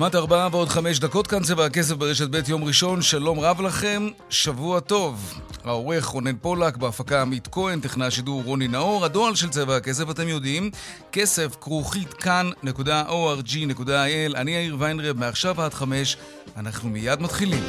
[0.00, 4.08] כמעט ארבעה ועוד חמש דקות כאן צבע הכסף ברשת ב' יום ראשון, שלום רב לכם,
[4.30, 5.40] שבוע טוב.
[5.64, 10.28] העורך רונן פולק, בהפקה עמית כהן, טכנה השידור רוני נאור, הדואל של צבע הכסף, אתם
[10.28, 10.70] יודעים,
[11.12, 16.16] כסף כרוכית כאן.org.il, אני יאיר ויינרב, מעכשיו עד חמש,
[16.56, 17.62] אנחנו מיד מתחילים.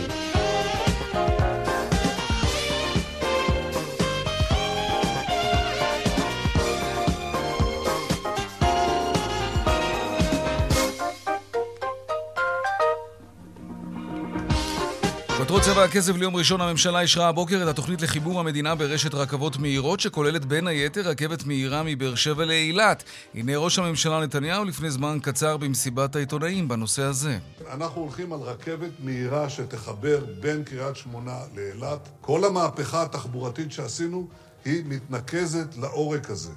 [15.66, 20.46] צבע הכסף ליום ראשון הממשלה אישרה הבוקר את התוכנית לחיבור המדינה ברשת רכבות מהירות שכוללת
[20.46, 23.04] בין היתר רכבת מהירה מבאר שבע לאילת.
[23.36, 27.40] הנה ראש הממשלה נתניהו לפני זמן קצר במסיבת העיתונאים בנושא הזה.
[27.72, 32.10] אנחנו הולכים על רכבת מהירה שתחבר בין קריית שמונה לאילת.
[32.22, 34.28] כל המהפכה התחבורתית שעשינו
[34.66, 36.52] היא מתנקזת לעורק הזה.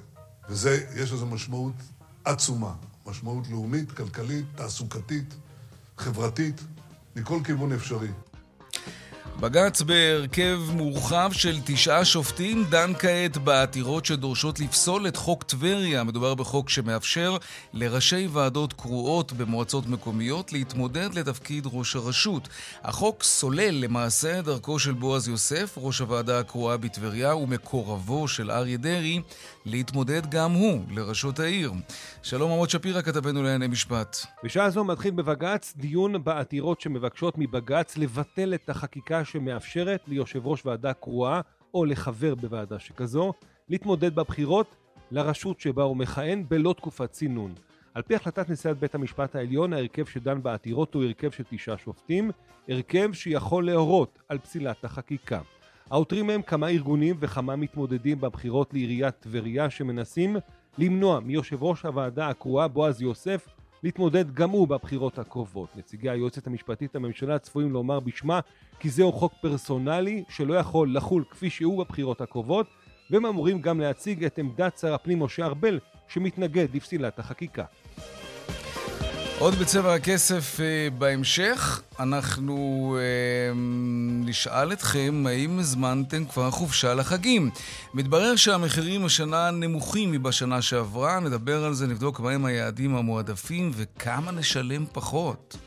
[0.49, 1.75] וזה, יש לזה משמעות
[2.25, 2.71] עצומה.
[3.05, 5.33] משמעות לאומית, כלכלית, תעסוקתית,
[5.97, 6.61] חברתית,
[7.15, 8.09] מכל כיוון אפשרי.
[9.39, 16.03] בג"ץ בהרכב מורחב של תשעה שופטים דן כעת בעתירות שדורשות לפסול את חוק טבריה.
[16.03, 17.37] מדובר בחוק שמאפשר
[17.73, 22.49] לראשי ועדות קרואות במועצות מקומיות להתמודד לתפקיד ראש הרשות.
[22.83, 29.21] החוק סולל למעשה דרכו של בועז יוסף, ראש הוועדה הקרואה בטבריה ומקורבו של אריה דרעי,
[29.65, 31.71] להתמודד גם הוא לראשות העיר.
[32.23, 34.17] שלום עמוד שפירא, כתבנו לענייני משפט.
[34.43, 40.93] בשעה זו מתחיל בבג"ץ דיון בעתירות שמבקשות מבג"ץ לבטל את החקיקה שמאפשרת ליושב ראש ועדה
[40.93, 41.41] קרואה
[41.73, 43.33] או לחבר בוועדה שכזו
[43.69, 44.75] להתמודד בבחירות
[45.11, 47.53] לרשות שבה הוא מכהן בלא תקופת צינון.
[47.93, 52.31] על פי החלטת נשיאת בית המשפט העליון, ההרכב שדן בעתירות הוא הרכב של תשעה שופטים,
[52.69, 55.41] הרכב שיכול להורות על פסילת החקיקה.
[55.89, 60.35] העותרים הם כמה ארגונים וכמה מתמודדים בבחירות לעיריית טבריה שמנסים
[60.77, 63.47] למנוע מיושב ראש הוועדה הקרואה בועז יוסף
[63.85, 65.77] להתמודד גם הוא בבחירות הקרובות.
[65.77, 68.39] נציגי היועצת המשפטית לממשלה צפויים לומר בשמה
[68.79, 72.67] כי זהו חוק פרסונלי שלא יכול לחול כפי שהוא בבחירות הקרובות
[73.11, 77.63] והם אמורים גם להציג את עמדת שר הפנים משה ארבל שמתנגד לפסילת החקיקה.
[79.39, 83.53] עוד בצבע הכסף אה, בהמשך, אנחנו אה,
[84.25, 87.49] נשאל אתכם האם הזמנתם כבר חופשה לחגים.
[87.93, 94.85] מתברר שהמחירים השנה נמוכים מבשנה שעברה, נדבר על זה, נבדוק מהם היעדים המועדפים וכמה נשלם
[94.91, 95.57] פחות.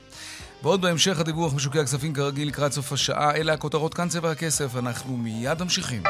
[0.62, 5.16] ועוד בהמשך הדיווח משוקי הכספים כרגיל לקראת סוף השעה, אלה הכותרות כאן צבע הכסף, אנחנו
[5.16, 6.02] מיד ממשיכים.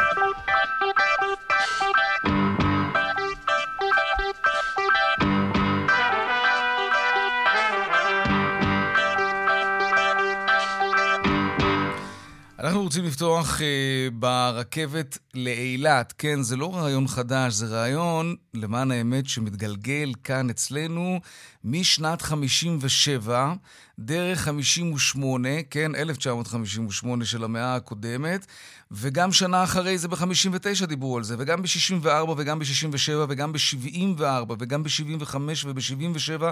[12.89, 16.15] רוצים לפתוח אה, ברכבת לאילת.
[16.19, 21.21] כן, זה לא רעיון חדש, זה רעיון, למען האמת, שמתגלגל כאן אצלנו
[21.65, 23.55] משנת 57,
[23.99, 28.47] דרך 58, כן, 1958 של המאה הקודמת,
[28.91, 34.83] וגם שנה אחרי זה ב-59 דיברו על זה, וגם ב-64 וגם ב-67 וגם ב-74 וגם
[34.83, 36.43] ב-75 וב-77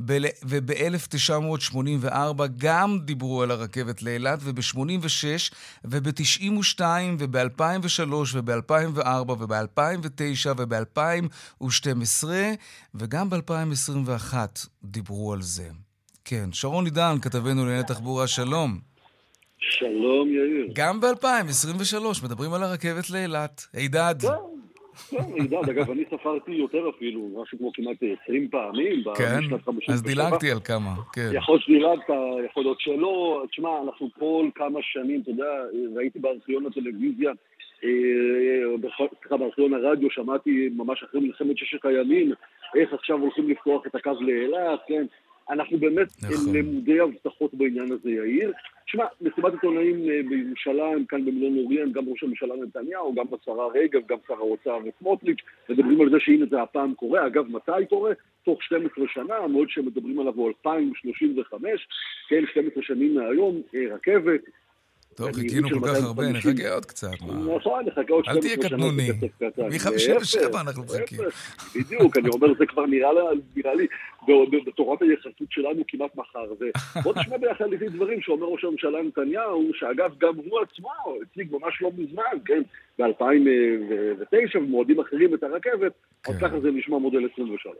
[0.00, 5.52] וב-1984 גם דיברו על הרכבת לאילת, וב-86
[5.84, 6.80] וב-92
[7.18, 8.00] וב-2003
[8.32, 12.24] וב-2004 וב-2009 וב-2012
[12.94, 14.34] וגם ב-2021
[14.84, 15.68] דיברו על זה.
[16.24, 18.78] כן, שרון עידן, כתבנו לענייני תחבורה, שלום.
[19.58, 20.66] שלום, יאיר.
[20.72, 23.66] גם ב-2023 מדברים על הרכבת לאילת.
[23.72, 24.14] הידד.
[24.20, 24.28] כן,
[25.10, 25.68] כן, הידד.
[25.68, 29.04] אגב, אני ספרתי יותר אפילו, משהו כמו כמעט 20 פעמים.
[29.16, 29.40] כן,
[29.88, 31.30] אז דילגתי על כמה, כן.
[31.32, 32.08] יכול שדילגת,
[32.50, 33.44] יכול להיות שלא.
[33.50, 35.52] תשמע, אנחנו כל כמה שנים, אתה יודע,
[35.96, 37.30] ראיתי בארכיון הטלוויזיה,
[39.20, 42.32] סליחה, בארכיון הרדיו, שמעתי ממש אחרי מלחמת ששת הימים,
[42.76, 45.04] איך עכשיו הולכים לפתוח את הקו לאילת, כן?
[45.50, 46.56] אנחנו באמת נכון.
[46.56, 48.52] למודי הבטחות בעניין הזה, יאיר.
[48.86, 54.00] תשמע, מסיבת עיתונאים אה, בירושלים, כאן במילון אוריאן, גם ראש הממשלה נתניהו, גם השרה רגב,
[54.06, 55.38] גם שר האוצר וסמוטריץ',
[55.68, 57.26] מדברים על זה שהנה זה הפעם קורה.
[57.26, 58.12] אגב, מתי קורה?
[58.44, 61.88] תוך 12 שנה, המועד שמדברים עליו הוא 2035,
[62.28, 64.40] כן, 12 שנים מהיום, אה, רכבת,
[65.14, 67.08] טוב, חיכינו כל כך הרבה, נחכה עוד קצת.
[67.56, 68.34] נכון, נחכה עוד 12 שנה.
[68.34, 69.08] אל תהיה קטנוני.
[69.58, 71.18] מ-57 אנחנו מחכים.
[71.74, 73.86] בדיוק, אני אומר, זה כבר נראה לי,
[74.66, 76.44] בתורת היחסות שלנו כמעט מחר.
[77.02, 80.90] בוא נשמע ביחד לפי דברים שאומר ראש הממשלה נתניהו, שאגב, גם הוא עצמו
[81.22, 82.62] הציג ממש לא מזמן, כן,
[82.98, 85.92] ב-2009 ובמועדים אחרים את הרכבת,
[86.28, 87.76] אז ככה זה נשמע מודל 23.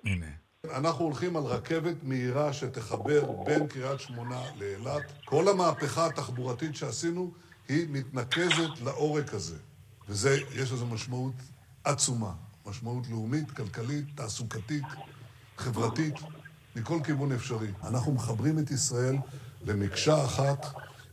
[0.72, 5.02] אנחנו הולכים על רכבת מהירה שתחבר בין קריית שמונה לאילת.
[5.24, 7.32] כל המהפכה התחבורתית שעשינו
[7.68, 9.56] היא מתנקזת לעורק הזה.
[10.08, 11.34] וזה, יש לזה משמעות
[11.84, 12.32] עצומה.
[12.66, 14.84] משמעות לאומית, כלכלית, תעסוקתית,
[15.56, 16.14] חברתית,
[16.76, 17.68] מכל כיוון אפשרי.
[17.84, 19.16] אנחנו מחברים את ישראל
[19.64, 20.66] למקשה אחת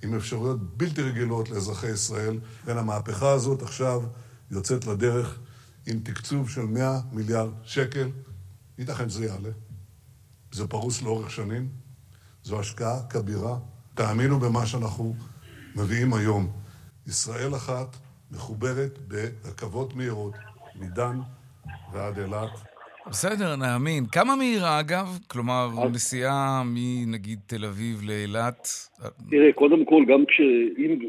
[0.03, 2.39] עם אפשרויות בלתי רגילות לאזרחי ישראל.
[2.65, 4.01] בין המהפכה הזאת עכשיו
[4.51, 5.39] יוצאת לדרך
[5.85, 8.09] עם תקצוב של 100 מיליארד שקל.
[8.81, 9.49] ייתכן שזה יעלה.
[10.51, 11.67] זה פרוס לאורך שנים.
[12.43, 13.57] זו השקעה כבירה.
[13.93, 15.15] תאמינו במה שאנחנו
[15.75, 16.47] מביאים היום.
[17.07, 17.97] ישראל אחת
[18.31, 20.33] מחוברת ברכבות מהירות
[20.75, 21.17] מדן
[21.93, 22.49] ועד אילת.
[23.07, 24.05] בסדר, נאמין.
[24.11, 25.19] כמה מהירה, אגב?
[25.27, 28.67] כלומר, נסיעה מנגיד תל אביב לאילת?
[29.29, 30.23] תראה, קודם כל, גם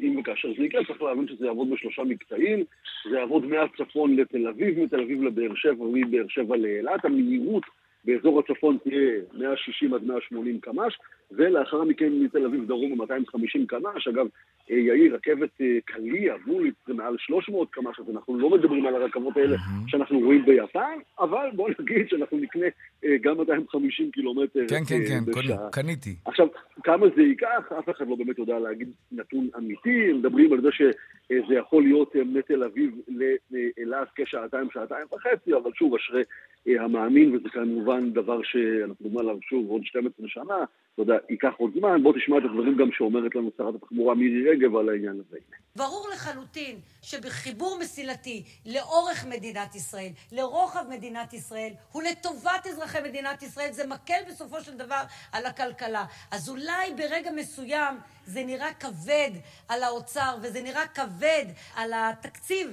[0.02, 2.64] אם וכאשר זה יקרה, צריך להבין שזה יעבוד בשלושה מקטעים.
[3.10, 7.04] זה יעבוד מהצפון לתל אביב, מתל אביב לבאר שבע ומבאר שבע לאילת.
[7.04, 7.62] המהירות
[8.04, 10.98] באזור הצפון תהיה 160 עד 180 קמ"ש,
[11.30, 14.08] ולאחר מכן מתל אביב דרום ב-250 קמ"ש.
[14.08, 14.26] אגב,
[14.70, 18.94] אה, יאיר, רכבת אה, קליע, וולית, זה מעל 300 קמ"ש, אז אנחנו לא מדברים על
[18.94, 19.56] הרכבות האלה.
[19.86, 22.66] שאנחנו רואים ביפן, אבל בוא נגיד שאנחנו נקנה
[23.04, 25.70] אה, גם 250 קילומטר כן, כן, כן, בשעה.
[25.70, 26.16] קניתי.
[26.24, 26.46] עכשיו,
[26.84, 31.54] כמה זה ייקח, אף אחד לא באמת יודע להגיד נתון אמיתי, מדברים על זה שזה
[31.54, 36.22] יכול להיות מתל אביב לאילת כשעתיים, שעתיים וחצי, אבל שוב, אשרי
[36.66, 40.64] המאמין, וזה כמובן דבר שאנחנו מדברים עליו שוב עוד 12 שנה,
[40.94, 44.50] אתה יודע, ייקח עוד זמן, בוא תשמע את הדברים גם שאומרת לנו שרת התחבורה מירי
[44.50, 45.38] רגב על העניין הזה.
[45.76, 53.72] ברור לחלוטין שבחיבור מסילתי לאורך מדינת ישראל, לרוחב מדינת ישראל, הוא לטובת אזרחי מדינת ישראל,
[53.72, 56.04] זה מקל בסופו של דבר על הכלכלה.
[56.30, 57.94] אז אולי ברגע מסוים
[58.26, 59.30] זה נראה כבד
[59.68, 61.44] על האוצר, וזה נראה כבד
[61.76, 62.68] על התקציב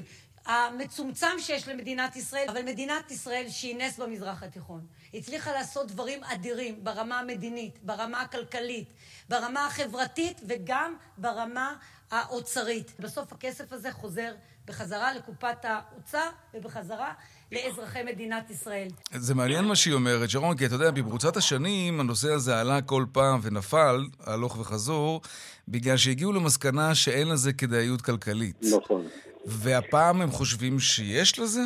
[0.46, 4.86] המצומצם שיש למדינת ישראל, אבל מדינת ישראל שהיא נס במזרח התיכון.
[5.14, 8.94] הצליחה לעשות דברים אדירים ברמה המדינית, ברמה הכלכלית,
[9.30, 11.76] ברמה החברתית וגם ברמה
[12.12, 12.92] האוצרית.
[13.00, 14.32] בסוף הכסף הזה חוזר
[14.66, 17.14] בחזרה לקופת האוצר ובחזרה
[17.52, 18.88] לאזרחי מדינת ישראל.
[19.16, 23.06] זה מעניין מה שהיא אומרת, שרון, כי אתה יודע, במרוצת השנים הנושא הזה עלה כל
[23.12, 25.22] פעם ונפל, הלוך וחזור,
[25.68, 28.56] בגלל שהגיעו למסקנה שאין לזה כדאיות כלכלית.
[28.78, 29.08] נכון.
[29.46, 31.62] והפעם הם חושבים שיש לזה?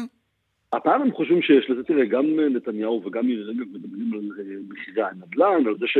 [0.73, 2.25] הפעם הם חושבים שיש לזה, תראה, גם
[2.55, 5.97] נתניהו וגם מירי רגב מדברים על אה, מחירי הנדל"ן, על זה ש...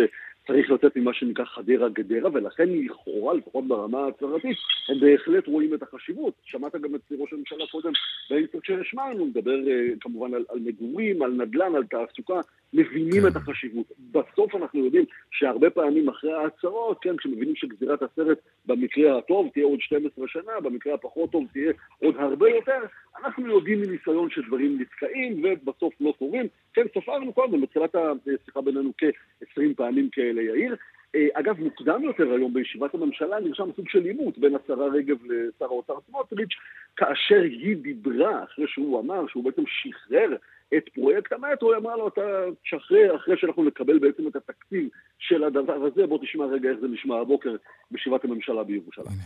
[0.48, 4.58] צריך לצאת ממה שנקרא חדרה גדרה, ולכן לכאורה, לפחות ברמה ההצהרתית,
[4.90, 6.34] הם בהחלט רואים את החשיבות.
[6.44, 7.92] שמעת גם את ראש הממשלה קודם
[8.30, 12.40] באינסטרט שהשמענו, מדבר uh, כמובן על, על מגורים, על נדל"ן, על תעסוקה,
[12.74, 13.28] מבינים כן.
[13.28, 13.86] את החשיבות.
[14.12, 19.82] בסוף אנחנו יודעים שהרבה פעמים אחרי ההצהרות, כן, כשמבינים שגזירת הסרט במקרה הטוב תהיה עוד
[19.82, 22.80] 12 שנה, במקרה הפחות טוב תהיה עוד הרבה יותר,
[23.24, 26.48] אנחנו יודעים מניסיון שדברים נתקעים ובסוף לא קורים.
[26.74, 30.76] כן, ספרנו קודם, בתחילת השיחה בינינו כ-20 פעמים כאלה, יאיר.
[31.16, 35.66] אה, אגב, מוקדם יותר היום בישיבת הממשלה נרשם סוג של עימות בין השרה רגב לשר
[35.66, 36.54] האוצר סמוטריץ',
[36.96, 40.36] כאשר היא דיברה, אחרי שהוא אמר שהוא בעצם שחרר
[40.78, 42.22] את פרויקט המטרו, היא אמרה לו, אתה
[42.64, 46.88] תשחרר אחרי שאנחנו נקבל בעצם את התקציב של הדבר הזה, בוא תשמע רגע איך זה
[46.88, 47.56] נשמע הבוקר
[47.92, 49.18] בישיבת הממשלה בירושלים.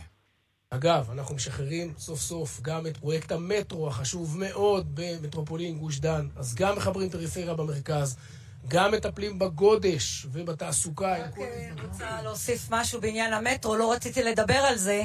[0.70, 6.56] אגב, אנחנו משחררים סוף סוף גם את פרויקט המטרו החשוב מאוד במטרופולין גוש דן, אז
[6.60, 8.37] גם מחברים פריפריה במרכז.
[8.68, 11.12] גם מטפלים בגודש ובתעסוקה.
[11.12, 15.02] רק אה, רוצה להוסיף משהו בעניין המטרו, לא רציתי לדבר על זה,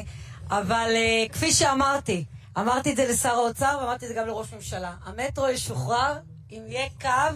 [0.49, 2.25] אבל uh, כפי שאמרתי,
[2.57, 4.91] אמרתי את זה לשר האוצר ואמרתי את זה גם לראש ממשלה.
[5.05, 6.13] המטרו ישוחרר
[6.51, 7.35] אם יהיה קו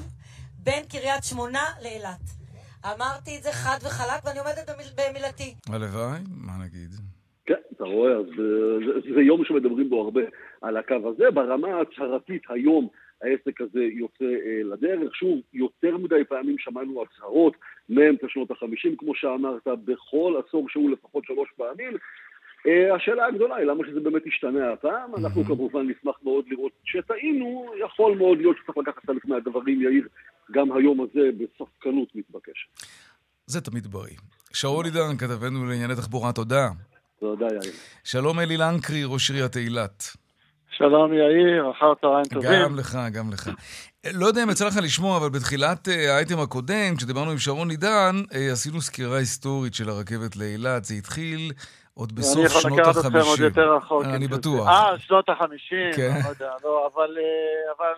[0.64, 2.38] בין קריית שמונה לאילת.
[2.86, 5.56] אמרתי את זה חד וחלק ואני עומדת במיל, במילתי.
[5.70, 6.90] הלוואי, מה נגיד?
[7.46, 10.22] כן, אתה רואה, אז אה, זה, זה יום שמדברים בו הרבה
[10.62, 11.32] על הקו הזה.
[11.34, 12.88] ברמה ההצהרתית היום
[13.22, 15.16] העסק הזה יוצא אה, לדרך.
[15.16, 17.54] שוב, יותר מדי פעמים שמענו הצהרות
[17.90, 21.98] מאמצע שנות החמישים, כמו שאמרת, בכל עשור שהוא לפחות שלוש פעמים.
[22.68, 25.16] אה, השאלה הגדולה היא למה שזה באמת ישתנה הפעם.
[25.18, 30.08] אנחנו כמובן נשמח מאוד לראות שטעינו, יכול מאוד להיות שצריך לקחת חלק מהדברים, יאיר,
[30.52, 32.70] גם היום הזה בספקנות מתבקשת.
[33.46, 34.18] זה תמיד בריא.
[34.54, 36.70] שאול עידן, כתבנו לענייני תחבורה, תודה.
[37.20, 37.74] תודה, יאיר.
[38.04, 40.27] שלום אלי לנקרי, ראש עיריית אילת.
[40.72, 42.52] שלום יאיר, אחר צהריים טובים.
[42.64, 43.50] גם לך, גם לך.
[44.14, 48.16] לא יודע אם יצא לך לשמוע, אבל בתחילת אה, האייטם הקודם, כשדיברנו עם שרון עידן,
[48.36, 50.86] אה, עשינו סקירה היסטורית של הרכבת לאילת.
[50.86, 51.52] זה התחיל
[51.94, 53.40] עוד אני בסוף יכול שנות לקחת אתכם עוד.
[53.40, 54.04] יותר רחוק.
[54.04, 54.38] אני אם תרצה.
[54.38, 54.68] בטוח.
[54.68, 56.20] אה, שנות החמישים, כן.
[56.24, 57.94] לא יודע, לא, אבל אה, אבל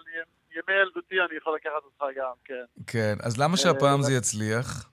[0.52, 2.66] ימי ילדותי אני יכול לקחת אותך גם, כן.
[2.88, 4.90] כן, אז למה שהפעם זה יצליח?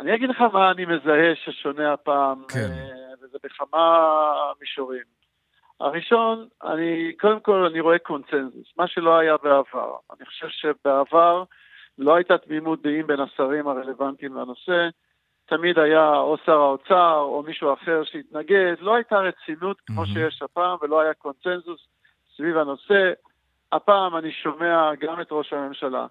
[0.00, 2.70] אני אגיד לך מה אני מזהה ששונה הפעם, כן.
[2.72, 4.06] אה, וזה בכמה
[4.60, 5.13] מישורים.
[5.84, 9.96] הראשון, אני, קודם כל אני רואה קונצנזוס, מה שלא היה בעבר.
[10.16, 11.44] אני חושב שבעבר
[11.98, 14.88] לא הייתה תמימות דעים בין השרים הרלוונטיים לנושא,
[15.46, 20.14] תמיד היה או שר האוצר או מישהו אחר שהתנגד, לא הייתה רצינות כמו מהמם.
[20.14, 21.86] שיש הפעם ולא היה קונצנזוס
[22.36, 23.12] סביב הנושא.
[23.72, 26.06] הפעם אני שומע גם את ראש הממשלה,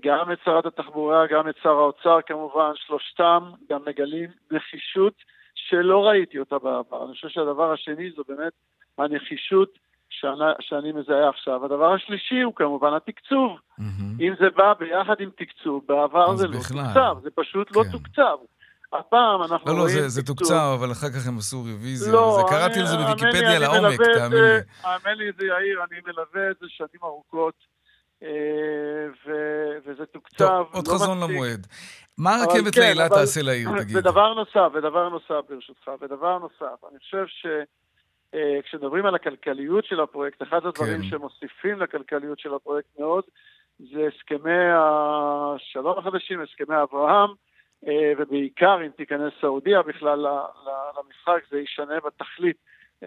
[0.00, 5.14] גם את שרת התחבורה, גם את שר האוצר כמובן, שלושתם גם מגלים נחישות
[5.54, 7.04] שלא ראיתי אותה בעבר.
[7.04, 8.52] אני חושב שהדבר השני זו באמת
[8.98, 9.78] הנחישות
[10.10, 11.64] שאני, שאני מזהה עכשיו.
[11.64, 13.58] הדבר השלישי הוא כמובן התקצוב.
[13.78, 14.16] מהמם.
[14.20, 16.84] אם זה בא ביחד עם תקצוב, בעבר זה לא בכלל.
[16.84, 17.90] תוקצב, זה פשוט לא כן.
[17.92, 18.36] תוקצב.
[18.92, 20.36] הפעם אנחנו לא, לא, רואים זה, זה תקצוב.
[20.38, 22.12] תוקצב, אבל אחר כך הם עשו רוויזיה.
[22.12, 24.88] לא, זה קראתי אני- על זה בוויקיפדיה לעומק, תאמין זה- לי.
[24.88, 27.54] האמן לי, זה יאיר, אני מלווה את זה שנים ארוכות,
[28.22, 28.28] אה,
[29.26, 30.38] ו- וזה תוקצב.
[30.48, 31.30] טוב, עוד לא חזון מספיק.
[31.36, 31.66] למועד.
[32.18, 33.96] מה הרכבת כן, לאילת תעשה לעיר, תגיד?
[33.96, 37.24] ודבר נוסף, ודבר נוסף ברשותך, ודבר נוסף, אני חושב
[38.32, 41.08] שכשמדברים על הכלכליות של הפרויקט, אחד הדברים כן.
[41.08, 43.24] שמוסיפים לכלכליות של הפרויקט מאוד,
[43.78, 47.30] זה הסכמי השלום החדשים, הסכמי אברהם,
[47.86, 50.26] אה, ובעיקר אם תיכנס סעודיה בכלל
[50.98, 52.56] למשחק, זה ישנה בתכלית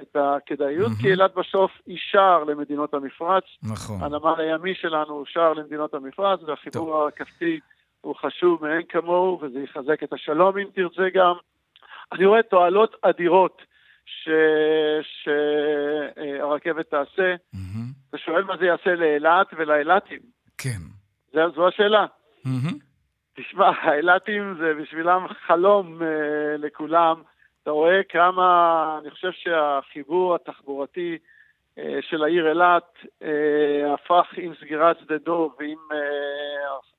[0.02, 1.02] את הכדאיות, מהמם.
[1.02, 4.04] כי אילת בסוף היא שער למדינות המפרץ, נכון.
[4.04, 7.60] הנמל הימי שלנו הוא שער למדינות המפרץ, והחיבור הקפטי
[8.02, 11.34] הוא חשוב מאין כמוהו, וזה יחזק את השלום אם תרצה גם.
[12.12, 13.62] אני רואה תועלות אדירות
[16.06, 17.36] שהרכבת תעשה.
[17.54, 17.86] מהמם.
[18.10, 20.20] אתה שואל מה זה יעשה לאילת ולאילתים.
[20.58, 20.80] כן.
[21.34, 22.06] זה- זו השאלה.
[22.46, 22.78] מהמם.
[23.36, 26.08] תשמע, האילתים זה בשבילם חלום אה,
[26.58, 27.22] לכולם.
[27.64, 28.46] אתה רואה כמה,
[29.02, 31.18] אני חושב שהחיבור התחבורתי
[31.78, 32.94] אה, של העיר אילת
[33.24, 35.98] אה, הפך עם סגירת שדה דוב ועם אה,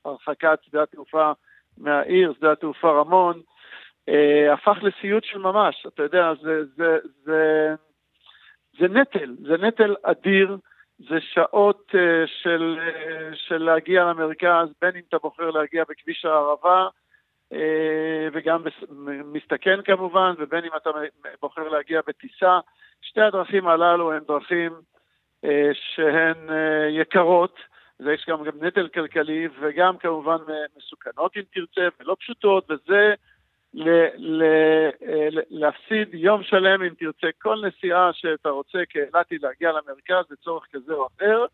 [0.04, 1.32] הרחקת שדה התעופה
[1.78, 3.40] מהעיר, שדה התעופה רמון,
[4.08, 5.86] אה, הפך לסיוט של ממש.
[5.86, 7.74] אתה יודע, זה, זה, זה,
[8.78, 10.56] זה נטל, זה נטל אדיר.
[10.98, 11.98] זה שעות uh,
[12.42, 16.88] של, uh, של להגיע למרכז, בין אם אתה בוחר להגיע בכביש הערבה,
[17.52, 17.56] uh,
[18.32, 18.90] וגם בס-
[19.24, 20.90] מסתכן כמובן, ובין אם אתה
[21.42, 22.58] בוחר להגיע בטיסה.
[23.02, 24.72] שתי הדרכים הללו הן דרכים
[25.44, 26.52] uh, שהן uh,
[26.90, 27.58] יקרות,
[28.00, 33.14] ויש גם, גם נטל כלכלי, וגם כמובן uh, מסוכנות אם תרצה, ולא פשוטות, וזה
[33.76, 34.42] ל- ל-
[35.08, 40.64] אה, ל- להפסיד יום שלם, אם תרצה, כל נסיעה שאתה רוצה כאילתי להגיע למרכז לצורך
[40.72, 41.44] כזה או אחר,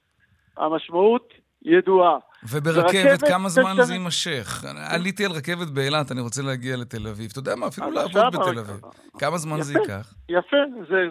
[0.56, 1.32] המשמעות
[1.64, 2.18] ידועה.
[2.50, 4.64] וברכבת, כמה זמן זה יימשך?
[4.90, 7.28] עליתי על רכבת באילת, אני רוצה להגיע לתל אביב.
[7.30, 8.80] אתה יודע מה, אפילו לעבוד בתל אביב.
[9.18, 9.78] כמה זמן זה.
[9.78, 10.14] ייקח?
[10.28, 10.56] יפה,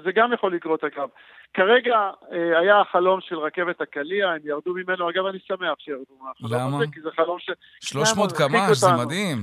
[0.03, 1.08] זה, גם יכול לקרות אגב.
[1.53, 1.96] כרגע
[2.32, 6.75] אה, היה החלום של רכבת הקליע, הם ירדו ממנו, אגב אני שמח שירדו מהחלום?
[6.75, 7.50] הזה, כי זה חלום ש...
[7.84, 8.88] 300 מרחיק קמ"ש, זה.
[9.06, 9.38] מדהים.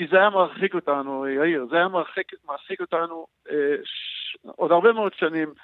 [0.00, 4.36] כי זה היה מרחיק אותנו, יאיר, זה היה מרחיק, מרחיק אותנו אה, ש...
[4.56, 5.54] עוד הרבה מאוד שנים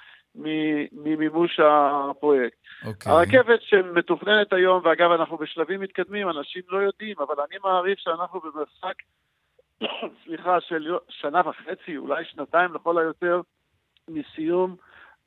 [0.91, 2.57] ממימוש הפרויקט.
[2.85, 3.11] אוקיי.
[3.11, 8.95] הרכבת שמתוכננת היום, ואגב, אנחנו בשלבים מתקדמים, אנשים לא יודעים, אבל אני מעריך שאנחנו במרחק,
[10.23, 13.41] סליחה, של שנה וחצי, אולי שנתיים לכל היותר,
[14.09, 14.75] מסיום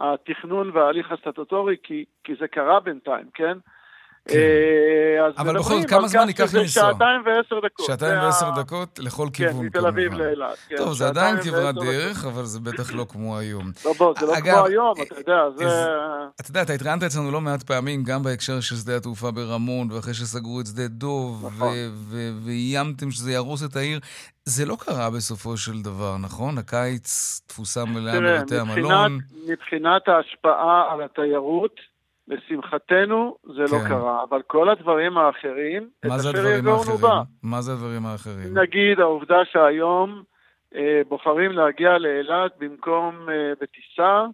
[0.00, 3.58] התכנון וההליך הסטטוטורי, כי, כי זה קרה בינתיים, כן?
[4.28, 4.34] כן.
[4.38, 6.66] אה, אבל בכל זאת, כמה זמן ייקח לנסוע?
[6.66, 7.86] שעתיים ועשר דקות.
[7.86, 10.14] שעתיים זה ועשר דקות לכל כן, כיוון, מתל אביב.
[10.14, 10.58] לאילת.
[10.68, 11.74] כן, טוב, זה עדיין כברת.
[11.74, 13.70] דרך, אבל זה בטח לא כמו היום.
[13.84, 15.64] לא, בוא, זה לא כמו היום, אתה יודע, זה...
[15.64, 15.86] איזה-
[16.40, 20.14] אתה יודע, אתה התראיינת אצלנו לא מעט פעמים, גם בהקשר של שדה התעופה ברמון, ואחרי
[20.14, 21.74] שסגרו את שדה דוב, נכון.
[22.44, 24.00] ואיימתם שזה יהרוס את העיר.
[24.44, 26.58] זה לא קרה בסופו של דבר, נכון?
[26.58, 29.18] הקיץ תפוסה מלאה בבתי המלון.
[29.48, 31.74] מבחינת ההשפעה על התיירות,
[32.30, 33.88] לשמחתנו זה לא כן.
[33.88, 37.00] קרה, אבל כל הדברים האחרים, מה את זה אשר הדברים יגורנו האחרים?
[37.00, 37.22] בה.
[37.42, 38.58] מה זה הדברים האחרים?
[38.58, 40.22] נגיד העובדה שהיום
[40.74, 44.24] אה, בוחרים להגיע לאילת במקום אה, בטיסה,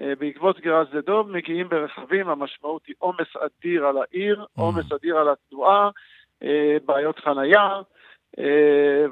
[0.00, 5.16] אה, בעקבות סגירת שדה דוב, מגיעים ברכבים, המשמעות היא עומס אדיר על העיר, עומס אדיר
[5.16, 5.90] על התנועה,
[6.42, 7.80] אה, בעיות חנייה.
[8.38, 8.44] אה,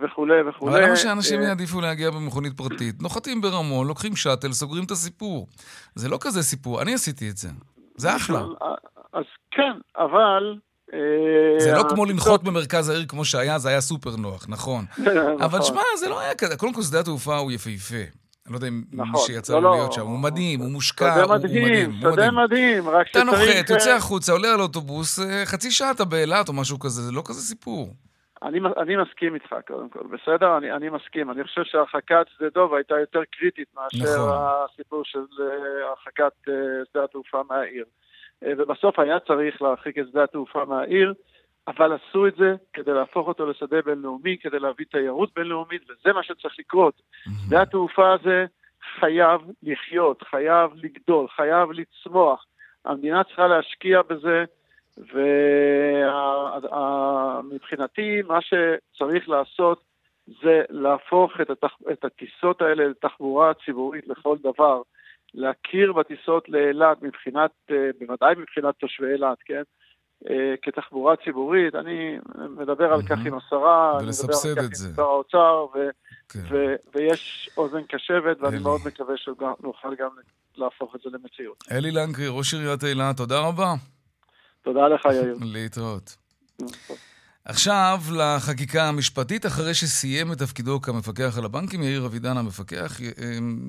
[0.02, 0.72] וכולי וכולי.
[0.72, 3.02] אבל למה שאנשים אה, יעדיפו להגיע במכונית פרטית?
[3.02, 5.46] נוחתים ברמון, לוקחים שאטל, סוגרים את הסיפור.
[5.94, 7.48] זה לא כזה סיפור, אני עשיתי את זה.
[8.00, 8.40] זה אחלה.
[9.12, 10.56] אז כן, אבל...
[10.94, 14.84] אה, זה לא כמו לנחות במרכז העיר כמו שהיה, זה היה סופר נוח, נכון.
[15.44, 15.62] אבל נכון.
[15.62, 16.56] שמע, זה לא היה כזה.
[16.56, 17.94] קודם כל, שדה התעופה הוא יפהפה.
[18.46, 19.26] אני לא יודע אם מי נכון.
[19.26, 19.76] שיצא לא, לו לא.
[19.76, 22.34] להיות שם, הוא מדהים, הוא מושקע, שדה הוא מדהים, מדהים, הוא שדה מדהים.
[22.34, 23.40] מדהים, רק אתה שצריך...
[23.40, 27.02] נוחת, יוצא אה, החוצה, עולה על אוטובוס, אה, חצי שעה אתה באילת או משהו כזה,
[27.02, 27.94] זה לא כזה סיפור.
[28.42, 30.56] אני, אני מסכים איתך, קודם כל, בסדר?
[30.56, 31.30] אני, אני מסכים.
[31.30, 34.30] אני חושב שהרחקת שדה דוב הייתה יותר קריטית מאשר נכון.
[34.72, 36.54] הסיפור של אה, הרחקת אה,
[36.90, 37.84] שדה התעופה מהעיר.
[38.44, 41.14] אה, ובסוף היה צריך להרחיק את שדה התעופה מהעיר,
[41.68, 46.22] אבל עשו את זה כדי להפוך אותו לשדה בינלאומי, כדי להביא תיירות בינלאומית, וזה מה
[46.22, 47.02] שצריך לקרות.
[47.46, 48.46] שדה התעופה הזה
[49.00, 52.46] חייב לחיות, חייב לגדול, חייב לצמוח.
[52.84, 54.44] המדינה צריכה להשקיע בזה,
[57.42, 59.82] ומבחינתי מה שצריך לעשות
[60.26, 61.72] זה להפוך את, התח...
[61.92, 64.82] את הטיסות האלה לתחבורה ציבורית לכל דבר,
[65.34, 69.62] להכיר בטיסות לאילת מבחינת, אה, בוודאי מבחינת תושבי אילת, כן?
[70.30, 72.18] אה, כתחבורה ציבורית, אני
[72.58, 74.80] מדבר על כך עם השרה, אני מדבר על כך.
[74.84, 75.66] עם שר האוצר.
[76.28, 76.56] כן.
[76.94, 78.58] ויש אוזן קשבת, ואני.
[78.58, 80.10] מאוד מקווה שנוכל גם
[80.56, 81.64] להפוך את זה למציאות.
[81.72, 83.74] אלי לנקרי, ראש עיריית אילת, תודה רבה.
[84.62, 85.36] תודה לך, יאיר.
[85.40, 86.16] להתראות.
[87.44, 93.06] עכשיו לחקיקה המשפטית, אחרי שסיים את תפקידו כמפקח על הבנקים, יאיר אבידן המפקח, אה,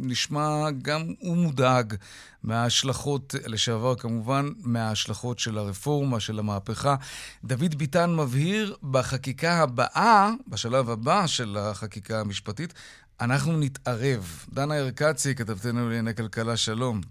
[0.03, 1.95] נשמע גם הוא מודאג
[2.43, 6.95] מההשלכות, לשעבר כמובן, מההשלכות של הרפורמה, של המהפכה.
[7.43, 12.74] דוד ביטן מבהיר, בחקיקה הבאה, בשלב הבא של החקיקה המשפטית,
[13.21, 14.45] אנחנו נתערב.
[14.53, 17.01] דנה ארקצי, כתבתנו לענייני כלכלה, שלום.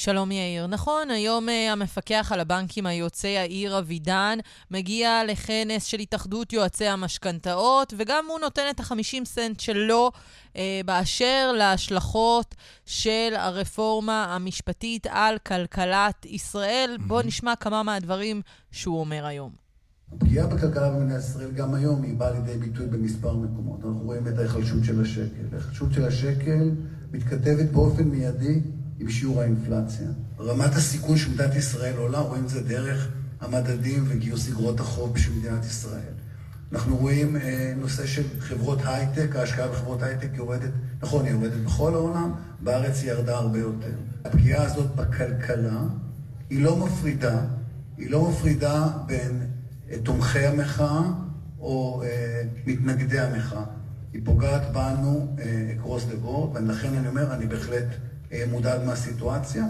[0.00, 0.66] שלום יאיר.
[0.66, 4.38] נכון, היום uh, המפקח על הבנקים היוצא יאיר אבידן
[4.70, 10.10] מגיע לכנס של התאחדות יועצי המשכנתאות, וגם הוא נותן את ה-50 סנט שלו
[10.52, 12.54] uh, באשר להשלכות
[12.86, 16.96] של הרפורמה המשפטית על כלכלת ישראל.
[17.06, 19.50] בואו נשמע כמה מהדברים שהוא אומר היום.
[20.12, 23.80] הפגיעה בכלכלה במדינת ישראל גם היום היא באה לידי ביטוי במספר מקומות.
[23.84, 25.44] אנחנו רואים את ההיחלשות של השקל.
[25.52, 26.70] ההיחלשות של השקל
[27.12, 28.60] מתכתבת באופן מיידי
[29.00, 30.08] עם שיעור האינפלציה.
[30.40, 33.08] רמת הסיכון של מדינת ישראל עולה, רואים את זה דרך
[33.40, 36.12] המדדים וגיוס אגרות החוב של מדינת ישראל.
[36.72, 40.70] אנחנו רואים אה, נושא של חברות הייטק, ההשקעה בחברות הייטק יורדת,
[41.02, 43.94] נכון, היא יורדת בכל העולם, בארץ היא ירדה הרבה יותר.
[44.24, 45.80] הפגיעה הזאת בכלכלה
[46.50, 47.40] היא לא מפרידה,
[47.96, 49.46] היא לא מפרידה בין
[49.90, 51.02] אה, תומכי המחאה
[51.60, 53.64] או אה, מתנגדי המחאה.
[54.12, 57.86] היא פוגעת בנו אה, across the board, ולכן אני אומר, אני בהחלט
[58.50, 59.64] מודאג מהסיטואציה.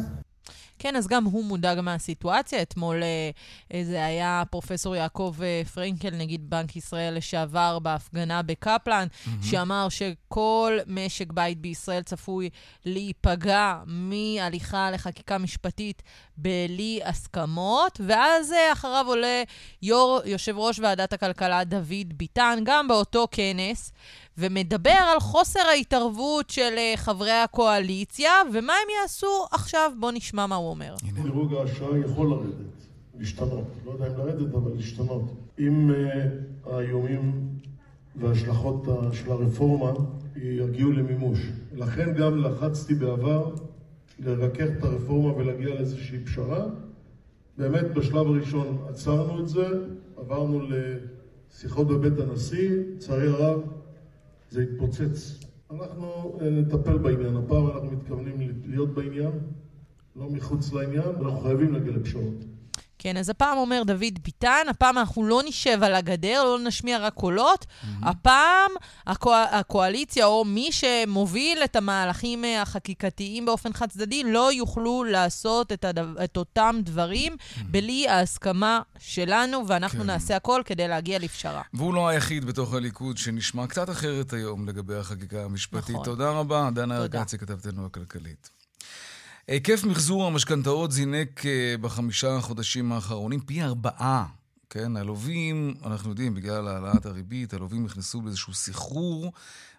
[0.78, 2.62] כן, אז גם הוא מודאג מהסיטואציה.
[2.62, 9.46] אתמול אה, זה היה פרופסור יעקב אה, פרנקל, נגיד בנק ישראל לשעבר, בהפגנה בקפלן, mm-hmm.
[9.46, 12.50] שאמר שכל משק בית בישראל צפוי
[12.84, 16.02] להיפגע מהליכה לחקיקה משפטית
[16.36, 19.42] בלי הסכמות, ואז אה, אחריו עולה
[19.82, 23.92] יו"ר, יושב ראש ועדת הכלכלה דוד ביטן, גם באותו כנס,
[24.38, 29.92] ומדבר על חוסר ההתערבות של uh, חברי הקואליציה, ומה הם יעשו עכשיו.
[30.00, 30.94] בואו נשמע מה הוא אומר.
[31.22, 32.54] דירוג האשראי יכול לרדת,
[33.18, 33.64] להשתנות.
[33.86, 35.22] לא יודע אם לרדת, אבל להשתנות.
[35.58, 37.48] אם uh, האיומים
[38.16, 39.92] וההשלכות uh, של הרפורמה
[40.36, 41.38] יגיעו למימוש.
[41.74, 43.54] לכן גם לחצתי בעבר
[44.18, 46.66] לרכך את הרפורמה ולהגיע לאיזושהי פשרה.
[47.58, 49.66] באמת בשלב הראשון עצרנו את זה,
[50.16, 53.60] עברנו לשיחות בבית הנשיא, לצערי הרב
[54.50, 55.44] זה התפוצץ.
[55.70, 57.36] אנחנו נטפל בעניין.
[57.36, 59.30] הפעם אנחנו מתכוונים להיות בעניין,
[60.16, 62.44] לא מחוץ לעניין, ואנחנו חייבים להגיע לפשרות.
[62.98, 67.14] כן, אז הפעם אומר דוד ביטן, הפעם אנחנו לא נשב על הגדר, לא נשמיע רק
[67.14, 67.64] קולות.
[67.64, 68.08] Mm-hmm.
[68.08, 68.70] הפעם
[69.06, 69.36] הקוא...
[69.36, 76.02] הקואליציה, או מי שמוביל את המהלכים החקיקתיים באופן חד צדדי, לא יוכלו לעשות את, הדו...
[76.24, 77.62] את אותם דברים mm-hmm.
[77.70, 80.06] בלי ההסכמה שלנו, ואנחנו כן.
[80.06, 81.62] נעשה הכל כדי להגיע לפשרה.
[81.74, 85.90] והוא לא היחיד בתוך הליכוד שנשמע קצת אחרת היום לגבי החקיקה המשפטית.
[85.90, 86.04] נכון.
[86.04, 88.57] תודה רבה, דנה ארקצי, כתבתנו הכלכלית.
[89.48, 91.42] היקף מחזור המשכנתאות זינק
[91.80, 94.26] בחמישה החודשים האחרונים פי ארבעה.
[94.70, 99.32] כן, הלווים, אנחנו יודעים, בגלל העלאת הריבית, הלווים נכנסו באיזשהו סחרור,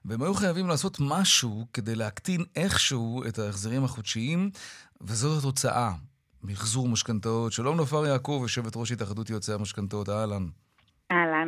[0.06, 4.52] והם היו חייבים לעשות משהו כדי להקטין איכשהו את ההחזרים החודשיים,
[5.02, 5.94] וזאת התוצאה.
[6.44, 7.54] מחזור משכנתאות.
[7.54, 10.48] שלום נופר יעקב, יושבת ראש התאחדות יועצי המשכנתאות, אהלן.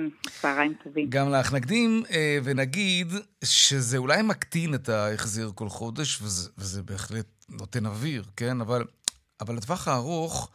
[0.02, 0.10] אהלן,
[0.42, 1.10] צהריים טובים.
[1.10, 1.54] גם לך.
[1.54, 3.08] נקדים אה, ונגיד
[3.44, 8.62] שזה אולי מקטין את ההחזר כל חודש, וזה, וזה בהחלט נותן אוויר, כן?
[8.62, 8.84] אבל,
[9.42, 10.52] אבל לטווח הארוך,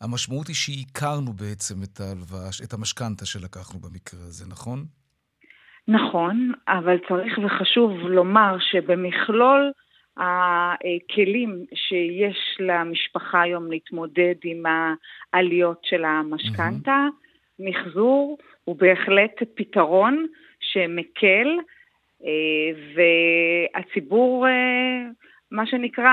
[0.00, 4.84] המשמעות היא שהכרנו בעצם את ההלוואה, את המשכנתה שלקחנו במקרה הזה, נכון?
[5.88, 9.72] נכון, אבל צריך וחשוב לומר שבמכלול
[10.16, 14.62] הכלים שיש למשפחה היום להתמודד עם
[15.32, 17.28] העליות של המשכנתה, mm-hmm.
[17.58, 20.26] מחזור הוא בהחלט פתרון
[20.60, 21.48] שמקל,
[22.94, 24.46] והציבור,
[25.50, 26.12] מה שנקרא,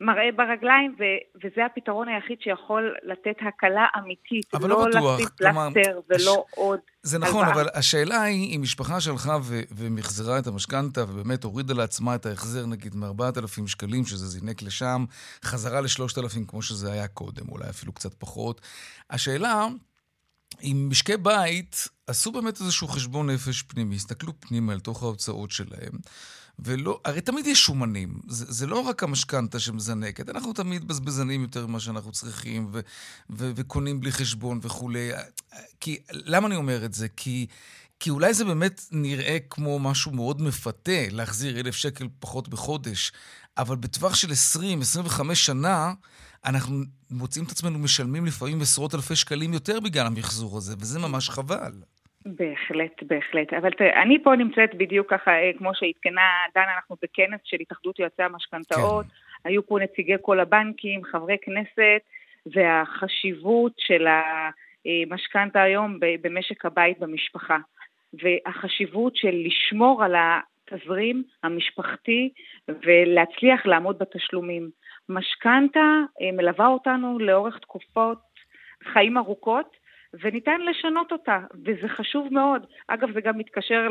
[0.00, 1.04] מראה ברגליים, ו-
[1.44, 4.54] וזה הפתרון היחיד שיכול לתת הקלה אמיתית.
[4.54, 7.62] אבל לא בטוח, לשים כלומר, פלסטר ולא הש- עוד זה נכון, הלוואה.
[7.62, 12.66] אבל השאלה היא, אם משפחה שהלכה ו- ומחזרה את המשכנתה ובאמת הורידה לעצמה את ההחזר,
[12.66, 15.04] נגיד, מ-4,000 שקלים, שזה זינק לשם,
[15.44, 18.60] חזרה ל-3,000 כמו שזה היה קודם, אולי אפילו קצת פחות.
[19.10, 19.66] השאלה,
[20.62, 25.92] אם משקי בית עשו באמת איזשהו חשבון נפש פנימי, הסתכלו פנימה אל תוך ההוצאות שלהם,
[26.58, 31.66] ולא, הרי תמיד יש שומנים, זה, זה לא רק המשכנתה שמזנקת, אנחנו תמיד בזבזנים יותר
[31.66, 32.80] ממה שאנחנו צריכים, ו,
[33.30, 35.10] ו, וקונים בלי חשבון וכולי.
[35.80, 37.08] כי, למה אני אומר את זה?
[37.08, 37.46] כי,
[38.00, 43.12] כי אולי זה באמת נראה כמו משהו מאוד מפתה, להחזיר אלף שקל פחות בחודש,
[43.58, 44.30] אבל בטווח של
[45.30, 45.92] 20-25 שנה,
[46.46, 46.76] אנחנו
[47.10, 51.72] מוצאים את עצמנו משלמים לפעמים עשרות אלפי שקלים יותר בגלל המחזור הזה, וזה ממש חבל.
[52.26, 53.52] בהחלט, בהחלט.
[53.52, 56.22] אבל תראה, אני פה נמצאת בדיוק ככה, אה, כמו שעדכנה
[56.54, 59.06] דנה, אנחנו בכנס של התאחדות יועצי המשכנתאות.
[59.06, 59.48] כן.
[59.48, 62.02] היו פה נציגי כל הבנקים, חברי כנסת,
[62.46, 64.06] והחשיבות של
[64.86, 67.58] המשכנתה היום במשק הבית במשפחה.
[68.12, 72.30] והחשיבות של לשמור על התזרים המשפחתי
[72.68, 74.70] ולהצליח לעמוד בתשלומים.
[75.08, 78.18] משכנתה אה, מלווה אותנו לאורך תקופות
[78.92, 79.76] חיים ארוכות,
[80.22, 82.66] וניתן לשנות אותה, וזה חשוב מאוד.
[82.88, 83.88] אגב, זה גם מתקשר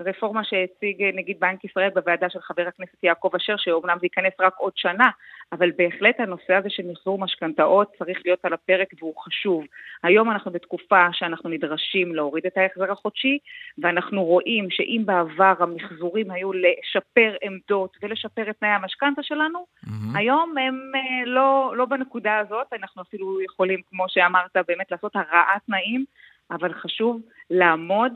[0.00, 4.54] לרפורמה שהציג נגיד בנק ישראל בוועדה של חבר הכנסת יעקב אשר, שאומנם זה ייכנס רק
[4.56, 5.10] עוד שנה,
[5.52, 9.64] אבל בהחלט הנושא הזה של מחזור משכנתאות צריך להיות על הפרק והוא חשוב.
[10.02, 13.38] היום אנחנו בתקופה שאנחנו נדרשים להוריד את ההחזר החודשי,
[13.78, 20.18] ואנחנו רואים שאם בעבר המחזורים היו לשפר עמדות ולשפר את תנאי המשכנתה שלנו, mm-hmm.
[20.18, 20.92] היום הם
[21.26, 26.04] לא, לא בנקודה הזאת, אנחנו אפילו יכולים, כמו שאמרת, באמת לעשות הרעת תנאים.
[26.50, 27.20] אבל חשוב
[27.54, 28.12] לעמוד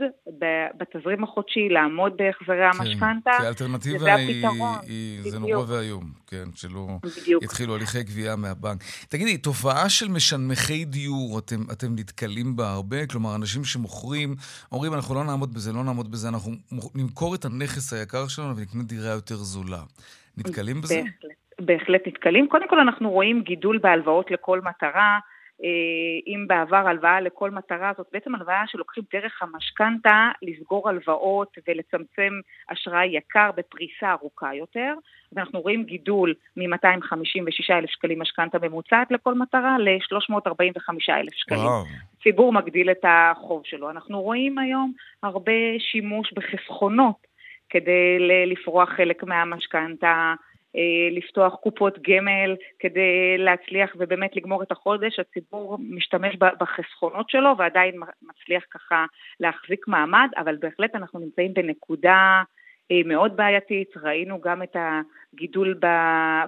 [0.79, 3.31] בתזרים החודשי, לעמוד בהחזרי כן, המשכנתה.
[3.39, 4.47] כי האלטרנטיבה היא,
[4.87, 7.43] היא, זה נורא ואיום, כן, שלא בדיוק.
[7.43, 8.81] יתחילו הליכי גבייה מהבנק.
[9.09, 13.07] תגידי, תופעה של משנמכי דיור, אתם, אתם נתקלים בה הרבה?
[13.07, 14.35] כלומר, אנשים שמוכרים,
[14.73, 16.53] אומרים, אנחנו לא נעמוד בזה, לא נעמוד בזה, אנחנו
[16.95, 19.83] נמכור את הנכס היקר שלנו ונקנה דירה יותר זולה.
[20.37, 20.95] נתקלים בזה?
[20.95, 22.49] בהחלט, בהחלט נתקלים.
[22.49, 25.19] קודם כל, אנחנו רואים גידול בהלוואות לכל מטרה.
[26.27, 32.33] אם בעבר הלוואה לכל מטרה, זאת בעצם הלוואה שלוקחים דרך המשכנתה לסגור הלוואות ולצמצם
[32.69, 34.95] אשראי יקר בפריסה ארוכה יותר.
[35.33, 41.61] ואנחנו רואים גידול מ-256,000 שקלים משכנתה ממוצעת לכל מטרה ל-345,000 שקלים.
[41.61, 41.85] וואו.
[42.23, 43.91] ציבור מגדיל את החוב שלו.
[43.91, 44.93] אנחנו רואים היום
[45.23, 47.27] הרבה שימוש בחסכונות
[47.69, 50.35] כדי לפרוע חלק מהמשכנתה.
[51.11, 58.65] לפתוח קופות גמל כדי להצליח ובאמת לגמור את החודש, הציבור משתמש בחסכונות שלו ועדיין מצליח
[58.71, 59.07] ככה
[59.41, 62.43] להחזיק מעמד, אבל בהחלט אנחנו נמצאים בנקודה
[63.05, 64.77] מאוד בעייתית, ראינו גם את
[65.35, 65.81] הגידול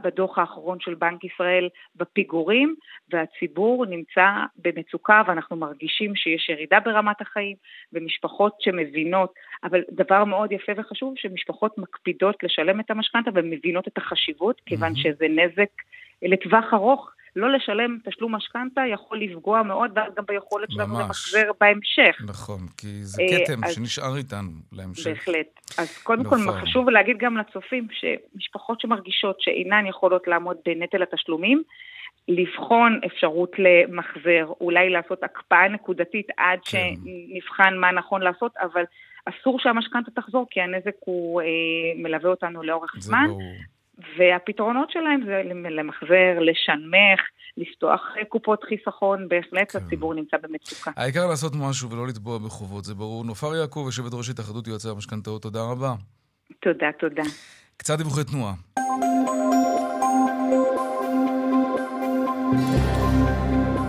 [0.03, 2.74] בדוח האחרון של בנק ישראל בפיגורים,
[3.11, 7.57] והציבור נמצא במצוקה ואנחנו מרגישים שיש ירידה ברמת החיים,
[7.92, 14.61] ומשפחות שמבינות, אבל דבר מאוד יפה וחשוב, שמשפחות מקפידות לשלם את המשכנתה ומבינות את החשיבות,
[14.66, 15.70] כיוון שזה נזק
[16.22, 17.12] לטווח ארוך.
[17.36, 22.16] לא לשלם תשלום משכנתה יכול לפגוע מאוד, ואז גם ביכולת שלנו למחזר בהמשך.
[22.26, 25.06] נכון, כי זה כתם אז, שנשאר איתנו להמשך.
[25.06, 25.46] בהחלט.
[25.78, 31.62] אז קודם כל חשוב להגיד גם לצופים, שמשפחות שמרגישות שאינן יכולות לעמוד בנטל התשלומים,
[32.28, 36.78] לבחון אפשרות למחזר, אולי לעשות הקפאה נקודתית עד כן.
[36.78, 38.84] שנבחן מה נכון לעשות, אבל
[39.24, 41.46] אסור שהמשכנתה תחזור, כי הנזק הוא אה,
[41.96, 43.26] מלווה אותנו לאורך זמן.
[43.28, 43.42] ברור.
[44.18, 47.20] והפתרונות שלהם זה למחזר, לשנמך,
[47.56, 49.78] לפתוח קופות חיסכון, בהחלט כן.
[49.78, 50.90] הציבור נמצא במצוקה.
[50.96, 53.24] העיקר לעשות משהו ולא לטבוע בחובות, זה ברור.
[53.24, 55.94] נופר יעקב, יושבת ראש התאחדות יועצי המשכנתאות, תודה רבה.
[56.61, 57.22] תודה, תודה.
[57.76, 58.54] קצת דיווחי תנועה.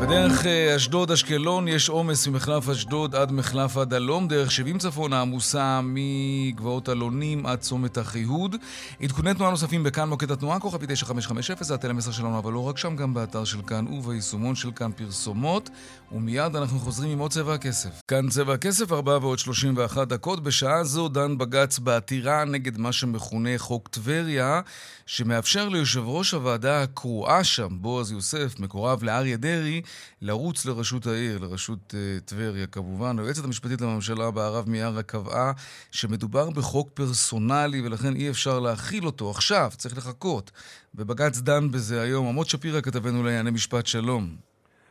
[0.10, 0.46] בדרך
[0.76, 7.46] אשדוד-אשקלון יש עומס ממחלף אשדוד עד מחלף עד הלום, דרך 70 צפונה עמוסה מגבעות אלונים
[7.46, 8.56] עד צומת אחיהוד.
[9.02, 12.96] עדכוני תנועה נוספים בכאן מוקד התנועה, כוכבי 9550, זה הטלמסר שלנו, אבל לא רק שם,
[12.96, 15.70] גם באתר של כאן וביישומון של כאן פרסומות.
[16.12, 18.02] ומיד אנחנו חוזרים עם עוד צבע הכסף.
[18.08, 20.44] כאן צבע הכסף, 4 ועוד 31 דקות.
[20.44, 24.62] בשעה זו דן בג"ץ בעתירה נגד מה שמכונה חוק טבריה,
[25.06, 29.82] שמאפשר ליושב ראש הוועדה הקרואה שם, בועז יוסף, מקורב לאריה דרעי,
[30.22, 33.20] לרוץ לראשות העיר, לראשות uh, טבריה כמובן.
[33.20, 35.52] היועצת המשפטית לממשלה בערב מיארה קבעה
[35.92, 40.52] שמדובר בחוק פרסונלי ולכן אי אפשר להכיל אותו עכשיו, צריך לחכות.
[40.96, 42.28] ובג"ץ דן בזה היום.
[42.28, 44.30] עמוד שפירא כתבנו לענייני משפט שלום.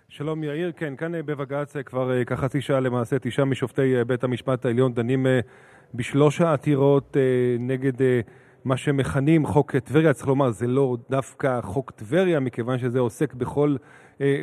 [0.09, 5.27] שלום יאיר, כן, כאן בבג"ץ כבר כחצי שעה למעשה תשעה משופטי בית המשפט העליון דנים
[5.95, 7.17] בשלוש העתירות
[7.59, 7.93] נגד
[8.65, 13.77] מה שמכנים חוק טבריה, צריך לומר, זה לא דווקא חוק טבריה, מכיוון שזה עוסק בכל
[13.81, 13.87] אה,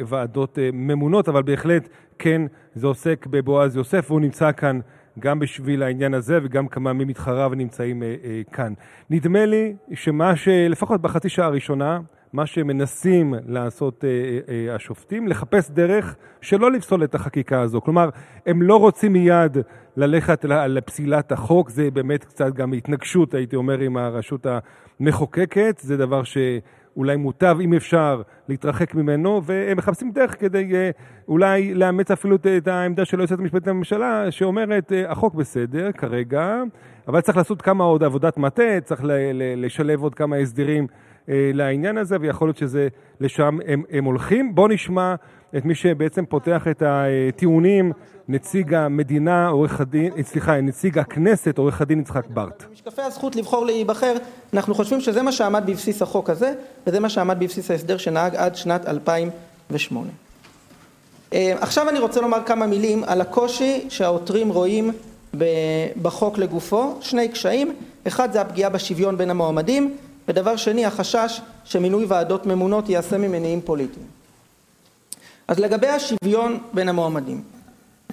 [0.07, 2.41] ועדות אה, ממונות, אבל בהחלט כן,
[2.75, 4.79] זה עוסק בבועז יוסף, והוא נמצא כאן
[5.19, 8.73] גם בשביל העניין הזה, וגם כמה ממתחריו נמצאים אה, אה, כאן.
[9.09, 11.99] נדמה לי שמה שלפחות בחצי שעה הראשונה,
[12.35, 17.81] מה שמנסים לעשות אה, אה, אה, השופטים, לחפש דרך שלא לפסול את החקיקה הזו.
[17.81, 18.09] כלומר,
[18.45, 19.57] הם לא רוצים מיד
[19.97, 24.45] ללכת לפסילת החוק, זה באמת קצת גם התנגשות, הייתי אומר, עם הרשות
[24.99, 26.21] המחוקקת, זה דבר
[26.95, 30.71] שאולי מוטב, אם אפשר, להתרחק ממנו, והם מחפשים דרך כדי
[31.27, 36.62] אולי לאמץ אפילו את העמדה של היועצת המשפטית לממשלה, שאומרת, החוק בסדר כרגע,
[37.08, 39.01] אבל צריך לעשות כמה עוד עבודת מטה, צריך
[39.58, 40.88] לשלב עוד כמה הסדרים.
[41.29, 42.88] אה, לעניין הזה, ויכול להיות שזה
[43.19, 44.55] לשם הם, הם הולכים.
[44.55, 45.15] בואו נשמע
[45.57, 47.91] את מי שבעצם פותח את הטיעונים,
[48.27, 52.63] נציג המדינה, עורך הדין, סליחה, נציג הכנסת, עורך הדין יצחק ברט.
[52.73, 54.13] משקפי הזכות לבחור להיבחר,
[54.53, 56.53] אנחנו חושבים שזה מה שעמד בבסיס החוק הזה,
[56.88, 60.09] וזה מה שעמד בבסיס ההסדר שנהג עד שנת 2008.
[61.33, 64.91] אה, עכשיו אני רוצה לומר כמה מילים על הקושי שהעותרים רואים
[66.01, 67.75] בחוק לגופו, שני קשיים,
[68.07, 74.05] אחד זה הפגיעה בשוויון בין המועמדים, ודבר שני, החשש שמינוי ועדות ממונות ייעשה ממניעים פוליטיים.
[75.47, 77.43] אז לגבי השוויון בין המועמדים,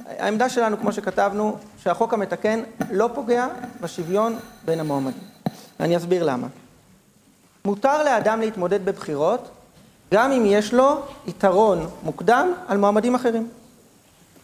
[0.07, 3.47] העמדה שלנו, כמו שכתבנו, שהחוק המתקן לא פוגע
[3.81, 5.23] בשוויון בין המועמדים.
[5.81, 6.47] ואני אסביר למה.
[7.65, 9.49] מותר לאדם להתמודד בבחירות
[10.13, 13.49] גם אם יש לו יתרון מוקדם על מועמדים אחרים.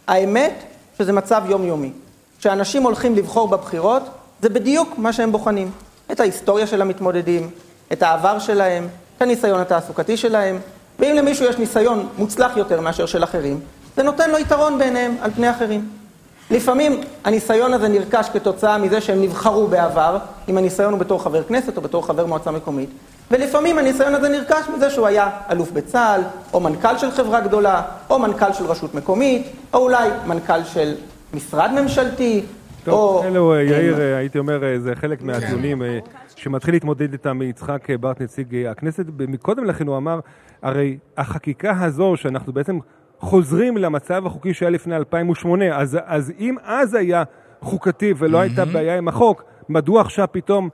[0.07, 0.55] האמת
[0.99, 1.93] שזה מצב יומיומי.
[2.39, 4.03] כשאנשים הולכים לבחור בבחירות,
[4.43, 5.71] זה בדיוק מה שהם בוחנים.
[6.13, 7.51] את ההיסטוריה של המתמודדים,
[7.93, 10.59] את העבר שלהם, את הניסיון התעסוקתי שלהם,
[10.99, 13.61] ואם למישהו יש ניסיון מוצלח יותר מאשר של אחרים,
[13.97, 15.89] זה נותן לו יתרון בעיניהם על פני אחרים.
[16.51, 20.19] לפעמים הניסיון הזה נרכש כתוצאה מזה שהם נבחרו בעבר,
[20.49, 22.91] אם הניסיון הוא בתור חבר כנסת או בתור חבר מועצה מקומית,
[23.31, 26.21] ולפעמים הניסיון הזה נרכש מזה שהוא היה אלוף בצה"ל,
[26.53, 30.95] או מנכ"ל של חברה גדולה, או מנכ"ל של רשות מקומית, או אולי מנכ"ל של
[31.35, 32.43] משרד ממשלתי,
[32.91, 33.25] טוב.
[33.25, 35.83] אלו, אה, יאיר, אה, הייתי אומר, אה, זה חלק מהטיעונים
[36.37, 39.05] שמתחיל להתמודד איתם מיצחק בת נציג הכנסת.
[39.19, 40.21] מקודם לכן הוא אמר,
[40.63, 42.79] הרי החקיקה הזו, שאנחנו בעצם
[43.19, 47.23] חוזרים למצב החוקי שהיה לפני 2008, אז, אז אם אז היה
[47.61, 50.69] חוקתי ולא הייתה בעיה עם החוק, מדוע עכשיו פתאום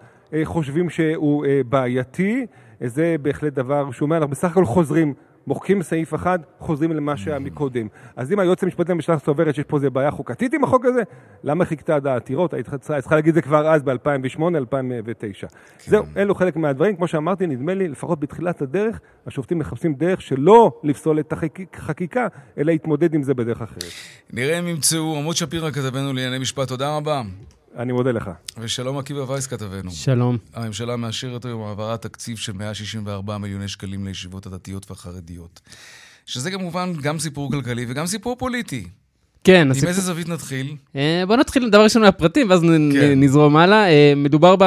[0.45, 2.47] חושבים שהוא בעייתי?
[2.81, 5.15] זה בהחלט דבר שהוא אומר, אנחנו בסך הכל חוזרים
[5.47, 7.87] מוחקים סעיף אחד, חוזרים למה שהיה מקודם.
[8.17, 11.03] אז אם היועץ המשפטי לממשלה סוברת שיש פה איזה בעיה חוקתית עם החוק הזה,
[11.45, 12.55] למה חיכתה עד העתירות?
[12.55, 15.47] היית צריכה להגיד את זה כבר אז, ב-2008, 2009.
[15.47, 15.91] כן.
[15.91, 16.97] זהו, אלו חלק מהדברים.
[16.97, 21.33] כמו שאמרתי, נדמה לי, לפחות בתחילת הדרך, השופטים מחפשים דרך שלא לפסול את
[21.73, 22.27] החקיקה,
[22.59, 23.93] אלא להתמודד עם זה בדרך אחרת.
[24.33, 25.17] נראה אם ימצאו.
[25.17, 27.23] עמוד שפירא, כתבנו לענייני משפט, תודה רבה.
[27.77, 28.31] אני מודה לך.
[28.59, 29.91] ושלום עקיבא וייס כתבנו.
[29.91, 30.39] שלום.
[30.55, 35.61] הממשלה מאשרת היום העברת תקציב של 164 מיליוני שקלים לישיבות הדתיות והחרדיות.
[36.27, 38.89] שזה כמובן גם סיפור כלכלי וגם סיפור פוליטי.
[39.45, 39.61] כן.
[39.61, 39.89] עם הסיפור...
[39.89, 40.77] איזה זווית נתחיל?
[40.97, 43.21] אה, בוא נתחיל דבר ראשון מהפרטים, ואז כן.
[43.21, 43.89] נזרום הלאה.
[43.89, 44.65] אה, מדובר ב...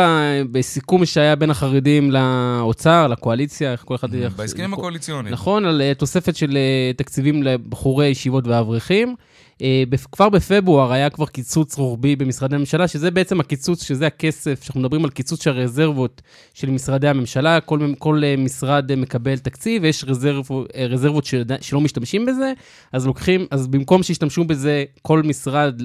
[0.51, 4.07] בסיכום שהיה בין החרדים לאוצר, לקואליציה, איך כל אחד...
[4.35, 5.33] בהסכמים הקואליציוניים.
[5.33, 6.57] נכון, על אה, תוספת של
[6.97, 9.15] תקציבים לבחורי ישיבות ואברכים.
[9.61, 14.81] אה, כבר בפברואר היה כבר קיצוץ רוחבי במשרדי הממשלה, שזה בעצם הקיצוץ, שזה הכסף, שאנחנו
[14.81, 16.21] מדברים על קיצוץ של הרזרבות
[16.53, 21.81] של משרדי הממשלה, כל, כל אה, משרד מקבל תקציב, ויש רזרב, אה, רזרבות של, שלא
[21.81, 22.53] משתמשים בזה,
[22.91, 25.81] אז לוקחים, אז במקום שישתמשו בזה כל משרד,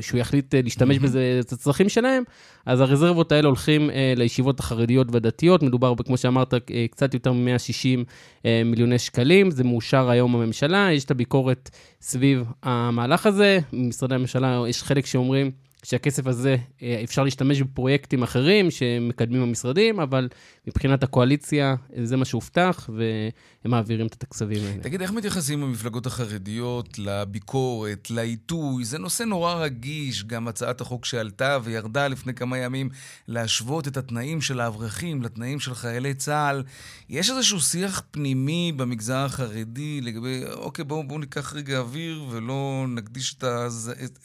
[0.00, 2.22] שהוא יחליט להשתמש בזה, את הצרכים שלהם,
[2.66, 8.04] אז הרזרבות האלה הולכים אה, לישיבות החרדיות והדתיות, מדובר, כמו שאמרת, אה, קצת יותר מ-160
[8.46, 11.70] אה, מיליוני שקלים, זה מאושר היום בממשלה, יש את הביקורת
[12.00, 15.50] סביב המהלך הזה, במשרדי הממשלה יש חלק שאומרים
[15.84, 20.28] שהכסף הזה, אה, אפשר להשתמש בפרויקטים אחרים שמקדמים המשרדים, אבל
[20.66, 24.82] מבחינת הקואליציה זה מה שהובטח, והם מעבירים את התקציבים האלה.
[24.82, 28.84] תגיד, איך מתייחסים המפלגות החרדיות לביקורת, לעיתוי?
[28.84, 32.88] זה נושא נורא רגיש, גם הצעת החוק שעלתה וירדה לפני כמה ימים,
[33.28, 36.62] להשוות את התנאים של האברכים לתנאים של חיילי צה"ל.
[37.08, 43.36] יש איזשהו שיח פנימי במגזר החרדי לגבי, אוקיי, בואו בוא ניקח רגע אוויר ולא נקדיש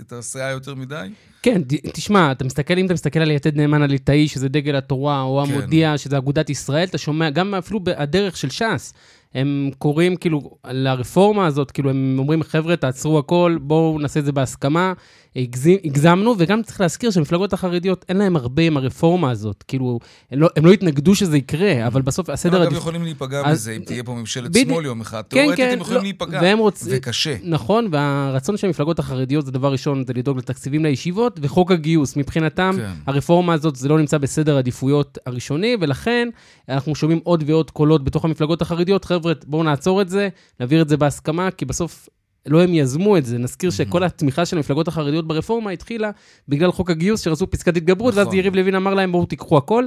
[0.02, 1.08] את הסאה יותר מדי?
[1.48, 1.62] כן,
[1.94, 5.54] תשמע, אתה מסתכל, אם אתה מסתכל על יתד נאמן הליטאי, שזה דגל התורה, או כן.
[5.54, 8.94] המודיע, שזה אגודת ישראל, אתה שומע, גם אפילו הדרך של ש"ס,
[9.34, 14.32] הם קוראים כאילו לרפורמה הזאת, כאילו הם אומרים, חבר'ה, תעצרו הכל, בואו נעשה את זה
[14.32, 14.94] בהסכמה.
[15.36, 19.64] הגזמנו, וגם צריך להזכיר שהמפלגות החרדיות, אין להם הרבה עם הרפורמה הזאת.
[19.68, 20.00] כאילו,
[20.32, 22.62] הם לא, הם לא התנגדו שזה יקרה, אבל בסוף הסדר...
[22.62, 23.58] הם אגב יכולים להיפגע אז...
[23.58, 24.66] מזה, אם תהיה פה ממשלת בדי...
[24.66, 25.24] שמאל יום אחד.
[25.30, 26.84] כן, תאורטית כן, הם יכולים לא, להיפגע, והם רוצ...
[26.90, 27.36] וקשה.
[27.44, 32.16] נכון, והרצון של המפלגות החרדיות זה דבר ראשון, זה לדאוג לתקציבים לישיבות, וחוק הגיוס.
[32.16, 32.92] מבחינתם, כן.
[33.08, 36.30] הרפורמה הזאת, זה לא נמצא בסדר העדיפויות הראשוני, ולכן
[36.70, 39.06] אנחנו שומעים עוד ועוד קולות בתוך המפלגות החרדיות.
[39.06, 42.10] חבר'ה, בואו נעצור את זה, נעביר את זה בהסכמה, כי בסוף
[42.46, 43.38] לא הם יזמו את זה.
[43.38, 46.12] נזכיר שכל התמיכה של המפלגות החרדיות ברפורמה התחילה
[46.48, 48.40] בגלל חוק הגיוס שרצו פסקת התגברות, ואז נכון.
[48.40, 49.86] יריב לוין אמר להם, בואו תיקחו הכל.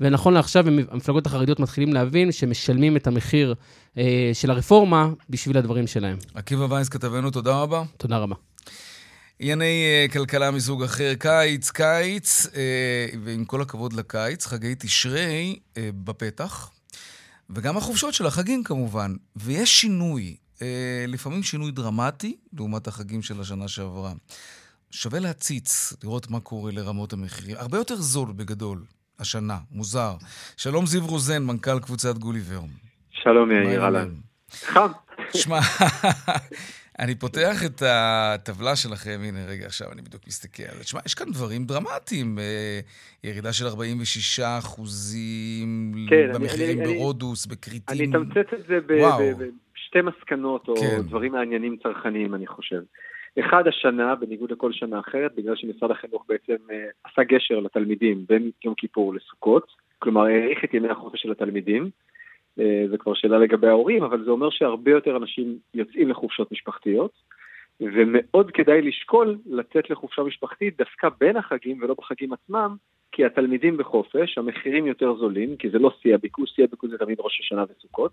[0.00, 3.54] ונכון לעכשיו, המפלגות החרדיות מתחילים להבין שמשלמים את המחיר
[3.98, 6.16] אה, של הרפורמה בשביל הדברים שלהם.
[6.34, 7.82] עקיבא וייס, כתבנו, תודה רבה.
[7.96, 8.34] תודה רבה.
[9.42, 12.50] ענייני uh, כלכלה מסוג אחר, קיץ, קיץ, uh,
[13.24, 16.70] ועם כל הכבוד לקיץ, חגי תשרי uh, בפתח,
[17.50, 19.14] וגם החופשות של החגים כמובן.
[19.36, 20.34] ויש שינוי, אה,
[21.08, 24.12] לפעמים שינוי דרמטי לעומת החגים של השנה שעברה.
[24.90, 27.56] שווה להציץ, לראות מה קורה לרמות המחירים.
[27.58, 28.78] הרבה יותר זול בגדול,
[29.18, 30.14] השנה, מוזר.
[30.56, 32.60] שלום זיו רוזן, מנכ"ל קבוצת גוליבר.
[33.10, 34.08] שלום יאיר, אהלן.
[34.50, 34.92] חם.
[35.36, 35.58] שמע,
[37.00, 40.62] אני פותח את הטבלה שלכם, הנה רגע, עכשיו אני בדיוק מסתכל.
[40.80, 42.38] תשמע, יש כאן דברים דרמטיים.
[42.38, 42.80] אה,
[43.24, 47.96] ירידה של 46 אחוזים כן, במחירים אני, ברודוס, בכריתים.
[47.96, 48.92] אני אתמצת את זה ב...
[49.00, 49.18] וואו.
[49.18, 49.46] ב, ב
[49.90, 51.02] שתי מסקנות או כן.
[51.02, 52.82] דברים מעניינים צרכניים, אני חושב.
[53.40, 58.50] אחד, השנה, בניגוד לכל שנה אחרת, בגלל שמשרד החינוך בעצם אה, עשה גשר לתלמידים בין
[58.64, 59.66] יום כיפור לסוכות,
[59.98, 61.90] כלומר האריך את ימי החופש של התלמידים,
[62.58, 67.12] אה, זה כבר שאלה לגבי ההורים, אבל זה אומר שהרבה יותר אנשים יוצאים לחופשות משפחתיות,
[67.80, 72.76] ומאוד כדאי לשקול לצאת לחופשה משפחתית דווקא בין החגים ולא בחגים עצמם,
[73.12, 77.20] כי התלמידים בחופש, המחירים יותר זולים, כי זה לא שיא הביקוש, שיא הביקוש זה תמיד
[77.20, 78.12] ראש השנה וסוכות.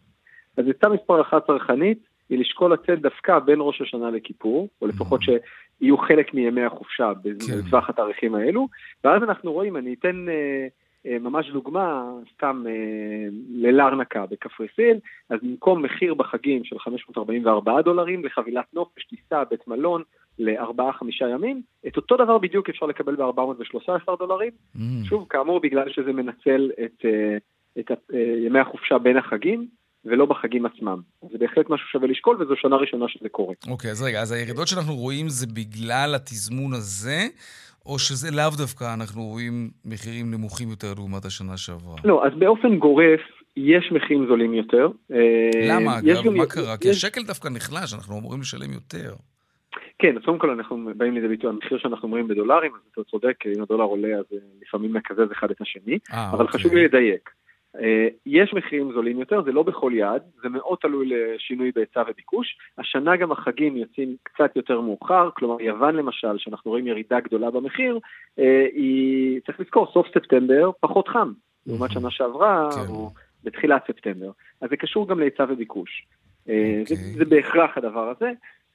[0.58, 5.22] אז עצה מספר אחת צרכנית היא לשקול לצאת דווקא בין ראש השנה לכיפור, או לפחות
[5.22, 7.58] שיהיו חלק מימי החופשה כן.
[7.58, 8.68] בטווח התאריכים האלו,
[9.04, 10.68] ואז אנחנו רואים, אני אתן אה,
[11.06, 12.74] אה, ממש דוגמה, סתם אה,
[13.50, 20.04] ללרנקה בקפריסין, אז במקום מחיר בחגים של 544 דולרים לחבילת נופש, טיסה, בית מלון,
[20.40, 24.52] לארבעה-חמישה ימים, את אותו דבר בדיוק אפשר לקבל ב-413 דולרים.
[24.76, 24.80] Mm.
[25.04, 27.38] שוב, כאמור, בגלל שזה מנצל את, אה,
[27.80, 29.68] את, את אה, ימי החופשה בין החגים,
[30.06, 31.02] ולא בחגים עצמם.
[31.32, 33.54] זה בהחלט משהו שווה לשקול, וזו שנה ראשונה שזה קורה.
[33.70, 37.28] אוקיי, okay, אז רגע, אז הירידות שאנחנו רואים זה בגלל התזמון הזה,
[37.86, 41.96] או שזה לאו דווקא אנחנו רואים מחירים נמוכים יותר לעומת השנה שעברה?
[42.04, 43.22] לא, אז באופן גורף,
[43.58, 44.90] יש מחירים זולים יותר.
[45.70, 46.30] למה, אגב?
[46.30, 46.78] מה קרה?
[46.78, 49.14] כי השקל דווקא נחלש, אנחנו אמורים לשלם יותר.
[50.00, 53.36] כן, אז קודם כל אנחנו באים לידי ביטוי, המחיר שאנחנו אומרים בדולרים, אז אתה צודק,
[53.58, 54.26] אם הדולר עולה אז
[54.62, 56.60] לפעמים מקזז אחד את השני, 아, אבל אוקיי.
[56.60, 57.30] חשוב לי לדייק.
[57.82, 62.58] אה, יש מחירים זולים יותר, זה לא בכל יעד, זה מאוד תלוי לשינוי בהיצע וביקוש.
[62.78, 68.00] השנה גם החגים יוצאים קצת יותר מאוחר, כלומר יוון למשל, שאנחנו רואים ירידה גדולה במחיר,
[68.40, 71.32] אה, היא, צריך לזכור, סוף ספטמבר פחות חם,
[71.68, 72.92] לעומת שנה שעברה, כן.
[72.92, 73.10] או
[73.44, 74.32] בתחילת ספטמבר.
[74.62, 76.06] אז זה קשור גם להיצע וביקוש.
[76.48, 76.50] Okay.
[76.50, 77.14] אה, זה, אוקיי.
[77.18, 78.32] זה בהכרח הדבר הזה.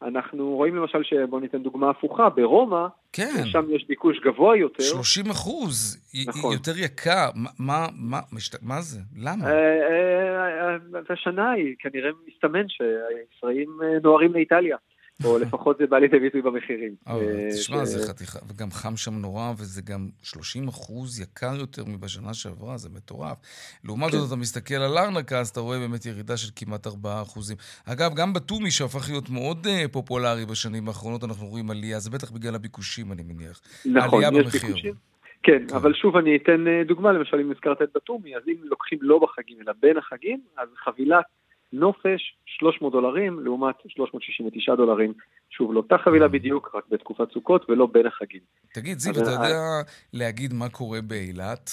[0.07, 3.43] אנחנו רואים למשל, שבואו ניתן דוגמה הפוכה, ברומא, כן.
[3.45, 4.83] שם יש ביקוש גבוה יותר.
[4.83, 6.53] 30 אחוז, נכון.
[6.53, 7.31] יותר יקר.
[7.59, 8.63] מה, מה, משת...
[8.63, 9.01] מה זה?
[9.17, 9.45] למה?
[9.45, 13.69] אה, אה, אה, השנה היא, כנראה מסתמן שהישראלים
[14.03, 14.77] נוהרים לאיטליה.
[15.25, 16.95] או לפחות זה בא לידי ביטוי במחירים.
[17.09, 22.35] אה, תשמע, זה חתיכה, וגם חם שם נורא, וזה גם 30 אחוז יקר יותר מבשנה
[22.35, 23.37] שעברה, זה מטורף.
[23.85, 24.19] לעומת כן.
[24.19, 27.57] זאת, אתה מסתכל על ארנקה, אז אתה רואה באמת ירידה של כמעט 4 אחוזים.
[27.87, 32.31] אגב, גם בתומי, שהפך להיות מאוד אה, פופולרי בשנים האחרונות, אנחנו רואים עלייה, זה בטח
[32.31, 33.61] בגלל הביקושים, אני מניח.
[33.87, 34.95] נכון, יש ביקושים.
[35.43, 38.55] כן, כן, אבל שוב אני אתן אה, דוגמה, למשל אם הזכרת את בתומי, אז אם
[38.63, 41.25] לוקחים לא בחגים אלא בין החגים, אז חבילת
[41.73, 45.13] נופש 300 דולרים לעומת 369 דולרים.
[45.51, 48.41] שוב, לאותה חבילה בדיוק, רק בתקופת סוכות ולא בין החגים.
[48.75, 49.83] תגיד, זיו, אתה יודע
[50.13, 51.71] להגיד מה קורה באילת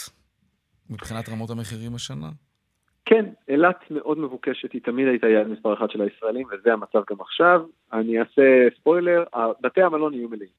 [0.90, 2.30] מבחינת רמות המחירים השנה?
[3.06, 7.22] כן, אילת מאוד מבוקשת, היא תמיד הייתה יעד מספר אחת של הישראלים, וזה המצב גם
[7.22, 7.62] עכשיו.
[7.94, 8.42] אני אעשה
[8.80, 9.24] ספוילר,
[9.62, 10.50] בתי המלון יהיו מלאים.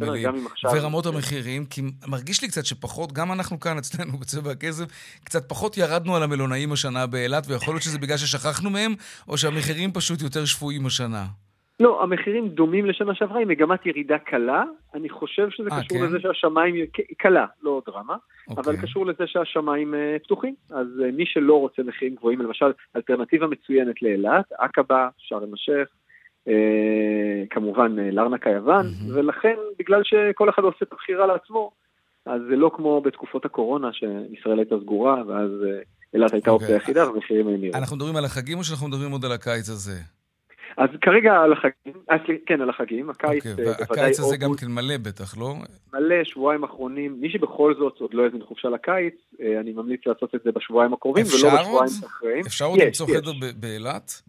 [0.00, 0.46] מלאים.
[0.74, 4.84] ורמות המחירים, כי מרגיש לי קצת שפחות, גם אנחנו כאן אצלנו בצבע הכסף,
[5.24, 8.94] קצת פחות ירדנו על המלונאים השנה באילת, ויכול להיות שזה בגלל ששכחנו מהם,
[9.28, 11.24] או שהמחירים פשוט יותר שפויים השנה.
[11.80, 14.64] לא, המחירים דומים לשנה שעברה, עם מגמת ירידה קלה.
[14.94, 16.04] אני חושב שזה 아, אה, קשור כן?
[16.04, 16.74] לזה שהשמיים,
[17.18, 18.16] קלה, לא דרמה,
[18.48, 18.64] אוקיי.
[18.64, 20.54] אבל קשור לזה שהשמיים uh, פתוחים.
[20.70, 25.88] אז uh, מי שלא רוצה מחירים גבוהים, למשל, אלטרנטיבה מצוינת לאילת, עקבה, שארם א-שייח,
[27.50, 29.12] כמובן אה, לארנקה יוון, mm-hmm.
[29.14, 31.70] ולכן בגלל שכל אחד עושה את הבחירה לעצמו,
[32.26, 35.80] אז זה לא כמו בתקופות הקורונה שישראל הייתה סגורה, ואז אה,
[36.14, 37.74] אילת הייתה אופציה היחידה, והמחירים היו נראים.
[37.74, 39.96] אנחנו מדברים על החגים או שאנחנו מדברים עוד על הקיץ הזה?
[40.76, 44.54] אז כרגע על החגים, אה, כן, על החגים, הקיץ אוקיי, אה, בוודאי והקיץ הזה גם
[44.54, 45.54] כן מלא בטח, לא?
[45.94, 50.34] מלא, שבועיים אחרונים, מי שבכל זאת עוד לא הזמין חופשה לקיץ, אה, אני ממליץ לעשות
[50.34, 51.54] את זה בשבועיים הקרובים, ולא?
[51.54, 52.46] בשבועיים האחרים.
[52.46, 53.06] אפשר עוד למצוא.
[53.06, 54.22] חדר באילת?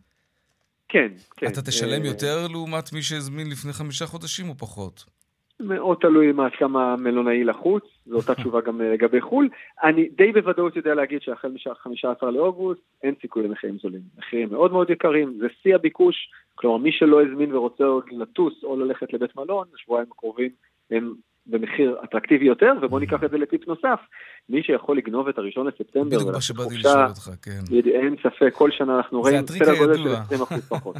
[0.91, 1.47] כן, כן.
[1.47, 5.05] אתה תשלם אה, יותר לעומת מי שהזמין לפני חמישה חודשים או פחות?
[5.59, 9.49] מאוד תלוי מה כמה מלונאי לחוץ, זו אותה תשובה גם אה, לגבי חו"ל.
[9.83, 14.01] אני די בוודאות יודע להגיד שהחל מ-15 לאוגוסט אין סיכוי למחירים זולים.
[14.17, 16.15] מחירים מאוד מאוד יקרים, זה שיא הביקוש,
[16.55, 20.49] כלומר מי שלא הזמין ורוצה עוד לטוס או ללכת לבית מלון, השבועיים הקרובים
[20.91, 21.13] הם
[21.45, 23.99] במחיר אטרקטיבי יותר, ובואו ניקח את זה לטיפ נוסף.
[24.51, 27.59] מי שיכול לגנוב את הראשון לספטמבר בדיוק מה שבאתי לשאול אותך, כן.
[27.85, 30.45] אין ספק, כל שנה אנחנו רואים סדר גודל של הידוע.
[30.47, 30.95] 20% פחות.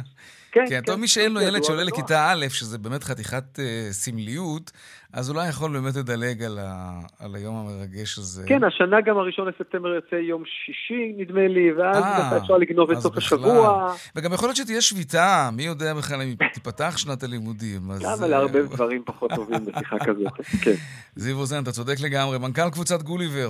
[0.52, 1.98] כן, טוב, מי שאין לו ילד שעולה ונוח.
[1.98, 4.70] לכיתה א', שזה באמת חתיכת אה, סמליות,
[5.12, 8.44] אז אולי יכול באמת לדלג על ה- על היום המרגש הזה.
[8.46, 12.90] כן, השנה גם הראשון לספטמבר יוצא יום שישי, נדמה לי, ואז אה, ככה אפשר לגנוב
[12.90, 13.16] את סוף.
[13.16, 13.94] השבוע.
[14.16, 17.90] וגם יכול להיות שתהיה שביתה, מי יודע בכלל אם תיפתח שנת הלימודים.
[17.90, 20.32] אז, למה אה, לערבב דברים פחות טובים בשיחה כזאת?
[20.62, 20.74] כן.
[21.16, 22.38] זיו רוזן, אתה צודק לגמרי.
[22.38, 23.41] מנכ"ל קבוצת גוליבר.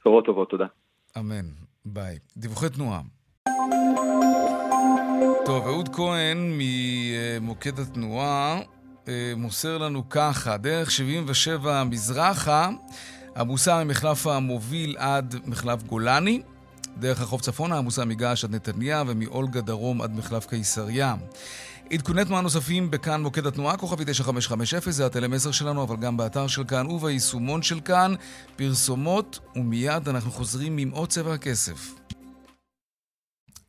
[0.00, 0.66] בשורות טובות, תודה.
[1.18, 1.46] אמן.
[1.84, 2.18] ביי.
[2.36, 3.00] דיווחי תנועה.
[5.44, 8.60] טוב, אהוד כהן ממוקד התנועה
[9.08, 12.70] אה, מוסר לנו ככה, דרך 77 מזרחה,
[13.36, 16.42] עמוסה ממחלף המוביל עד מחלף גולני,
[16.98, 21.14] דרך החוף צפונה עמוסה מגעש עד נתניה ומאולגה דרום עד מחלף קיסריה.
[21.92, 26.64] עדכוני תנועה נוספים בכאן מוקד התנועה, כוכבי 9550, זה הטלמסר שלנו, אבל גם באתר של
[26.64, 28.14] כאן וביישומון של כאן,
[28.56, 31.94] פרסומות, ומיד אנחנו חוזרים עם עוד צבע הכסף.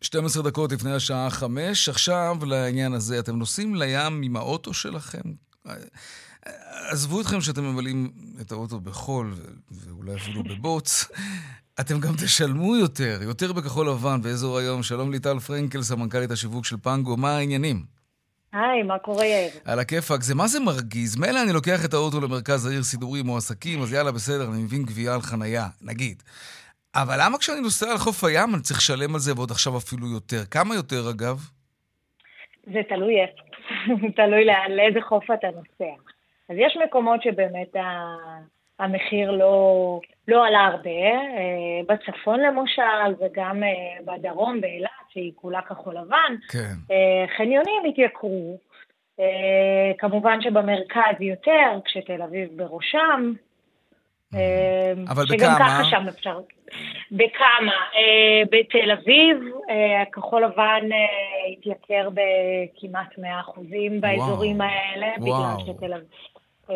[0.02, 5.22] 12 דקות לפני השעה 5, עכשיו לעניין הזה, אתם נוסעים לים עם האוטו שלכם?
[6.92, 8.12] עזבו אתכם שאתם ממלאים
[8.42, 9.36] את האוטו בחול,
[9.72, 11.06] ואולי אפילו בבוץ.
[11.80, 14.84] אתם גם תשלמו יותר, יותר בכחול לבן באזור היום.
[14.84, 18.03] שלום ליטל פרנקל, סמנכ"לית השיווק של פנגו, מה העניינים?
[18.54, 19.50] היי, מה קורה יאיר?
[19.66, 21.20] על הכיפאק, זה מה זה מרגיז?
[21.20, 24.84] מילא אני לוקח את האוטו למרכז העיר סידורים או עסקים, אז יאללה, בסדר, אני מבין
[24.84, 26.24] גבייה על חנייה, נגיד.
[26.96, 30.08] אבל למה כשאני נוסע על חוף הים אני צריך לשלם על זה ועוד עכשיו אפילו
[30.08, 30.46] יותר?
[30.52, 31.38] כמה יותר, אגב?
[32.74, 33.42] זה תלוי איפה,
[34.18, 35.94] תלוי לא- לאיזה חוף אתה נוסע.
[36.50, 38.44] אז יש מקומות שבאמת ה-
[38.84, 39.56] המחיר לא,
[40.28, 43.70] לא עלה הרבה, אה, בצפון למשל, וגם אה,
[44.18, 46.74] בדרום, באילת, שהיא כולה כחול לבן, כן.
[46.92, 48.58] אה, חניונים התייקרו.
[49.20, 53.34] אה, כמובן שבמרכז יותר, כשתל אביב בראשם.
[54.34, 55.70] אה, אבל שגם בכמה?
[55.70, 56.40] ככה שם אפשר.
[57.12, 57.76] בכמה?
[58.52, 59.38] בתל אביב,
[60.02, 60.90] הכחול לבן
[61.58, 65.58] התייקר בכמעט 100 אחוזים באזורים האלה, וואו.
[65.58, 66.08] בגלל שתל אביב...
[66.70, 66.76] אה,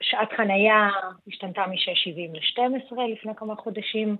[0.00, 0.88] שעת חנייה
[1.28, 4.16] השתנתה מ-6.70 ל-12 לפני כמה חודשים,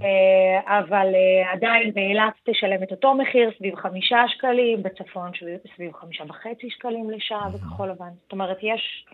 [0.00, 5.30] אה, אבל אה, עדיין באילת תשלם את אותו מחיר, סביב חמישה שקלים, בצפון
[5.76, 8.10] סביב- חמישה וחצי שקלים לשעה בכחול לבן.
[8.22, 9.06] זאת אומרת, יש,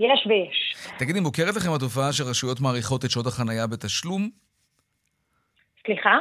[0.00, 0.74] יש ויש.
[0.98, 4.30] תגידי, מוכרת לכם התופעה שרשויות מעריכות את שעות החנייה בתשלום?
[5.86, 6.18] סליחה?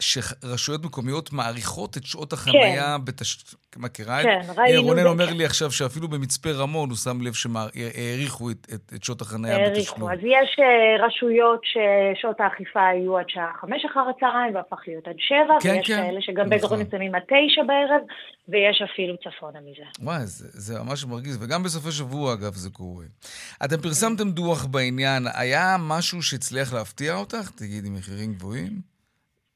[0.00, 3.66] שרשויות מקומיות מעריכות את שעות החנייה בתשלום.
[3.76, 4.52] מכירה את כן, זה?
[4.62, 5.06] ראינו רונן.
[5.06, 9.56] אומר לי עכשיו שאפילו במצפה רמון הוא שם לב שהאריכו את, את, את שעות החנייה
[9.56, 9.94] העריכו.
[9.94, 10.10] בתשלום.
[10.10, 15.14] אז יש אה, רשויות ששעות האכיפה היו עד שעה חמש אחר הצהריים והפך להיות עד
[15.18, 15.96] שבע, כן, ויש כן.
[15.96, 16.86] כאלה שגם באזורים נכון.
[16.86, 18.00] מסוימים עד תשע בערב,
[18.48, 19.84] ויש אפילו צפונה מזה.
[20.00, 23.04] וואי, זה, זה ממש מרגיז, וגם בסופי שבוע, אגב, זה קורה.
[23.64, 27.50] אתם פרסמתם דוח בעניין, היה משהו שהצליח להפתיע אותך?
[27.50, 28.95] תגידי, מחירים גבוהים?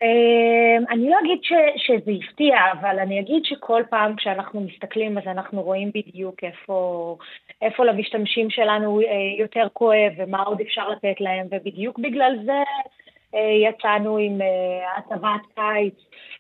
[0.03, 5.25] אמ, אני לא אגיד ש, שזה הפתיע, אבל אני אגיד שכל פעם כשאנחנו מסתכלים אז
[5.27, 7.17] אנחנו רואים בדיוק איפה,
[7.63, 9.07] איפה למשתמשים שלנו אה,
[9.39, 12.63] יותר כואב ומה עוד אפשר לתת להם, ובדיוק בגלל זה
[13.39, 15.95] יצאנו עם אה, הטבת קיץ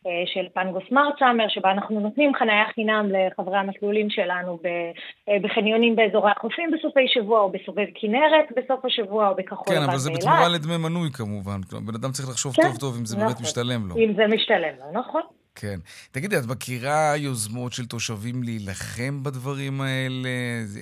[0.07, 5.97] אה, של פנגו סמארט סאמר, שבה אנחנו נותנים חניה חינם לחברי המסלולים שלנו אה, בחניונים
[5.97, 10.11] באזורי החופים בסופי שבוע, או בסובב כנרת בסוף השבוע, או בכחול כן, לבן אבל זה.
[10.11, 11.61] בתמורה לדמי מנוי כמובן.
[11.87, 13.43] בן אדם צריך לחשוב כן, טוב טוב אם זה באמת נכון.
[13.43, 13.97] משתלם לו.
[13.97, 15.23] אם זה משתלם לו, נכון.
[15.55, 15.79] כן.
[16.13, 20.29] תגידי, את מכירה יוזמות של תושבים להילחם בדברים האלה?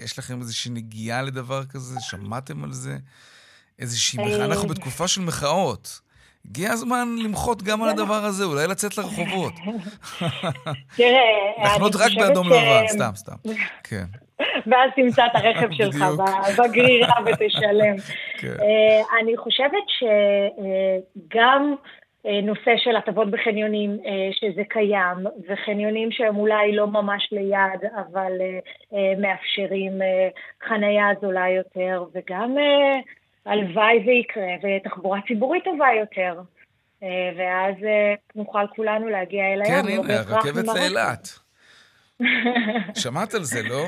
[0.04, 2.00] יש לכם איזושהי נגיעה לדבר כזה?
[2.00, 2.96] שמעתם על זה?
[3.78, 4.40] איזושהי מחאה?
[4.40, 6.00] אה, אנחנו בתקופה של מחאות.
[6.50, 9.52] הגיע הזמן למחות גם על הדבר הזה, אולי לצאת לרחובות.
[10.96, 13.36] תראה, לחנות רק באדום לבן, סתם, סתם.
[13.84, 14.04] כן.
[14.66, 16.04] ואז תמצא את הרכב שלך
[16.58, 17.96] בגרירה ותשלם.
[18.40, 18.48] כן.
[18.48, 21.74] אה, אני חושבת שגם
[22.26, 28.32] אה, נושא של הטבות בחניונים, אה, שזה קיים, וחניונים שהם אולי לא ממש ליד, אבל
[28.40, 28.58] אה,
[28.94, 30.28] אה, מאפשרים אה,
[30.68, 32.56] חנייה זולה יותר, וגם
[33.48, 36.40] אה, הלוואי ויקרה, ותחבורה ציבורית טובה יותר.
[37.36, 37.74] ואז
[38.34, 39.82] נוכל כולנו להגיע אל הים.
[39.82, 41.38] כן, הנה, הרכבת לאילת.
[43.02, 43.86] שמעת על זה, לא?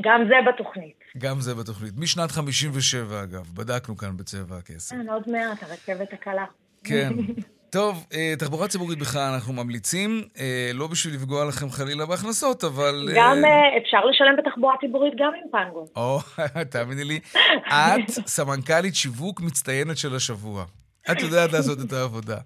[0.00, 1.04] גם זה בתוכנית.
[1.18, 1.94] גם זה בתוכנית.
[1.96, 4.96] משנת 57, אגב, בדקנו כאן בצבע הכסף.
[4.96, 6.44] כן, עוד מעט, הרכבת הקלה.
[6.84, 7.12] כן.
[7.70, 13.08] טוב, אה, תחבורה ציבורית בכלל אנחנו ממליצים, אה, לא בשביל לפגוע לכם חלילה בהכנסות, אבל...
[13.16, 15.86] גם אה, אפשר לשלם בתחבורה ציבורית גם עם פנגו.
[15.96, 16.18] או,
[16.72, 17.20] תאמיני לי,
[17.66, 20.64] את סמנכ"לית שיווק מצטיינת של השבוע.
[21.10, 22.36] את יודעת לעשות את העבודה.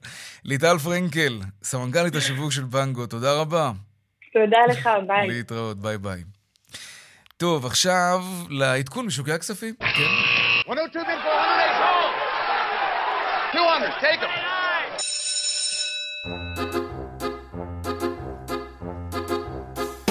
[0.45, 3.71] ליטל פרנקל, סמנכ"לית השיווק של פנגו, תודה רבה.
[4.33, 5.29] תודה לך, ביי.
[5.29, 6.23] להתראות, ביי ביי.
[7.37, 9.75] טוב, עכשיו לעדכון משוקי הכספים.
[9.81, 9.87] כן.
[10.69, 11.07] 102
[13.55, 14.50] 200, take them.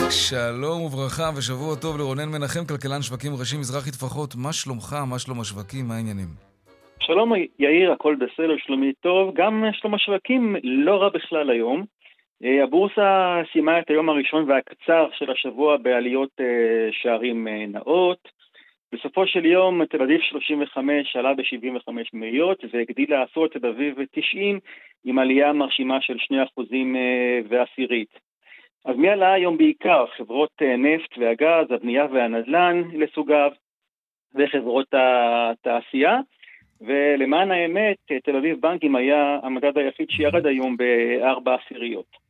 [0.09, 4.35] שלום וברכה ושבוע טוב לרונן מנחם, כלכלן שווקים ראשי מזרחי טפחות.
[4.35, 4.95] מה שלומך?
[5.09, 5.87] מה שלום השווקים?
[5.87, 6.27] מה העניינים?
[6.99, 9.33] שלום יאיר, הכל בסדר, שלומי טוב.
[9.35, 11.85] גם שלום השווקים לא רע בכלל היום.
[12.43, 18.38] אה, הבורסה סיימה את היום הראשון והקצר של השבוע בעליות אה, שערים אה, נאות.
[18.93, 24.59] בסופו של יום תל אביב 35 עלה ב-75 מאיות והגדיל לעשות תל אביב 90
[25.05, 26.17] עם עלייה מרשימה של
[26.57, 26.61] 2%
[27.49, 28.19] ועשירית.
[28.85, 30.05] אז מי עלה היום בעיקר?
[30.17, 33.51] חברות נפט והגז, הבנייה והנדל"ן לסוגיו
[34.35, 36.19] וחברות התעשייה.
[36.81, 42.28] ולמען האמת, תל אביב בנקים היה המדד היחיד שירד היום בארבע עשיריות.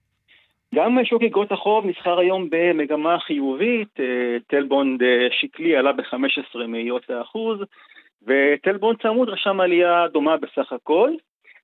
[0.76, 7.10] גם שוק אגרות החוב נסחר היום במגמה חיובית, אה, טלבונד אה, שקלי עלה ב-15 מאיות
[7.10, 7.60] האחוז,
[8.28, 11.12] וטלבונד צמוד רשם עלייה דומה בסך הכל.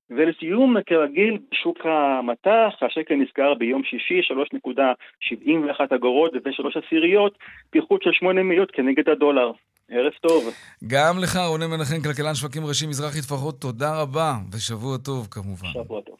[0.09, 7.37] ולסיום, כרגיל, בשוק המטח, השקל נסגר ביום שישי 3.71 אגורות ו-3 עשיריות,
[7.69, 9.51] פיחות של 8 מאיות כנגד הדולר.
[9.91, 10.43] ערב טוב.
[10.87, 15.67] גם לך, רונן מנחם, כלכלן שווקים ראשי מזרחי טפחות, תודה רבה, ושבוע טוב כמובן.
[15.73, 16.17] שבוע טוב.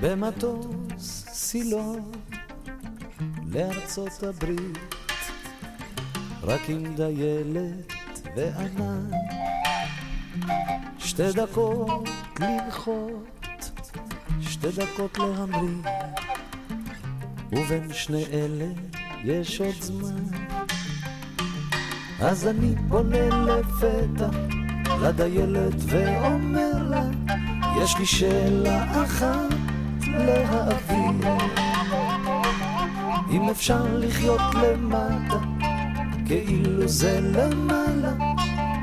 [0.00, 2.12] במטוס סילון
[3.46, 4.78] לארצות הברית,
[6.42, 7.92] רק עם דיילת
[8.36, 9.10] וענן,
[10.98, 12.08] שתי דקות
[12.40, 13.70] לנחות,
[14.40, 15.82] שתי דקות להמריא,
[17.52, 18.66] ובין שני אלה
[19.24, 20.24] יש עוד זמן.
[22.20, 24.28] אז אני פונה לפתע
[25.02, 27.04] לדיילת ואומר לה,
[27.82, 29.54] יש לי שאלה אחת
[30.06, 31.28] להעביר.
[33.30, 35.38] אם אפשר לחיות למטה,
[36.26, 38.12] כאילו זה למעלה,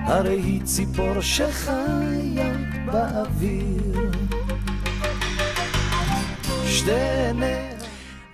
[0.06, 2.56] הרי היא ציפור שחיה
[2.86, 4.12] באוויר.
[6.66, 7.69] שתי עיניה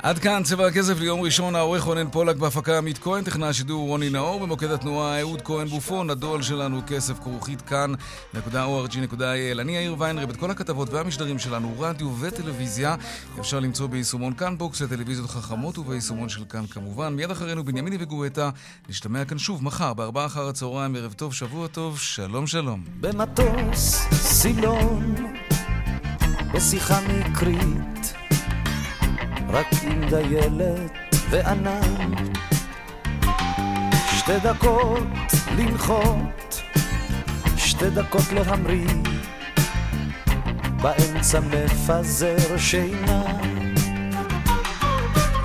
[0.05, 4.09] עד כאן צבע הכסף ליום ראשון, העורך רונן פולק בהפקה עמית כהן, טכנה השידור רוני
[4.09, 9.59] נאור, במוקד התנועה אהוד כהן בופון, הדואל שלנו כסף כרוכית כאן.org.il.
[9.59, 12.95] אני יאיר ויינרב, את כל הכתבות והמשדרים שלנו, רדיו וטלוויזיה,
[13.39, 17.15] אפשר למצוא ביישומון כאן BOX לטלוויזיות חכמות וביישומון של כאן כמובן.
[17.15, 18.49] מיד אחרינו בנימיני וגואטה,
[18.89, 22.83] נשתמע כאן שוב מחר בארבעה אחר הצהריים, ערב טוב, שבוע טוב, שלום שלום.
[22.99, 25.15] במטוס, סילון,
[26.53, 28.24] בשיחה מקרית
[29.55, 32.13] רק עם דיילת וענן.
[34.17, 35.03] שתי דקות
[35.57, 36.61] לנחות,
[37.57, 38.87] שתי דקות להמריא,
[40.81, 43.23] באמצע מפזר שינה.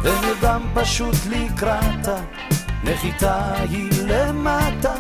[0.03, 2.17] ונרדם פשוט לקראתה,
[2.85, 4.95] נחיתה היא למטה,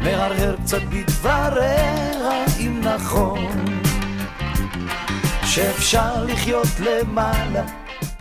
[0.00, 3.46] מהרהר קצת בדבריה אם נכון.
[5.44, 7.87] שאפשר לחיות למעלה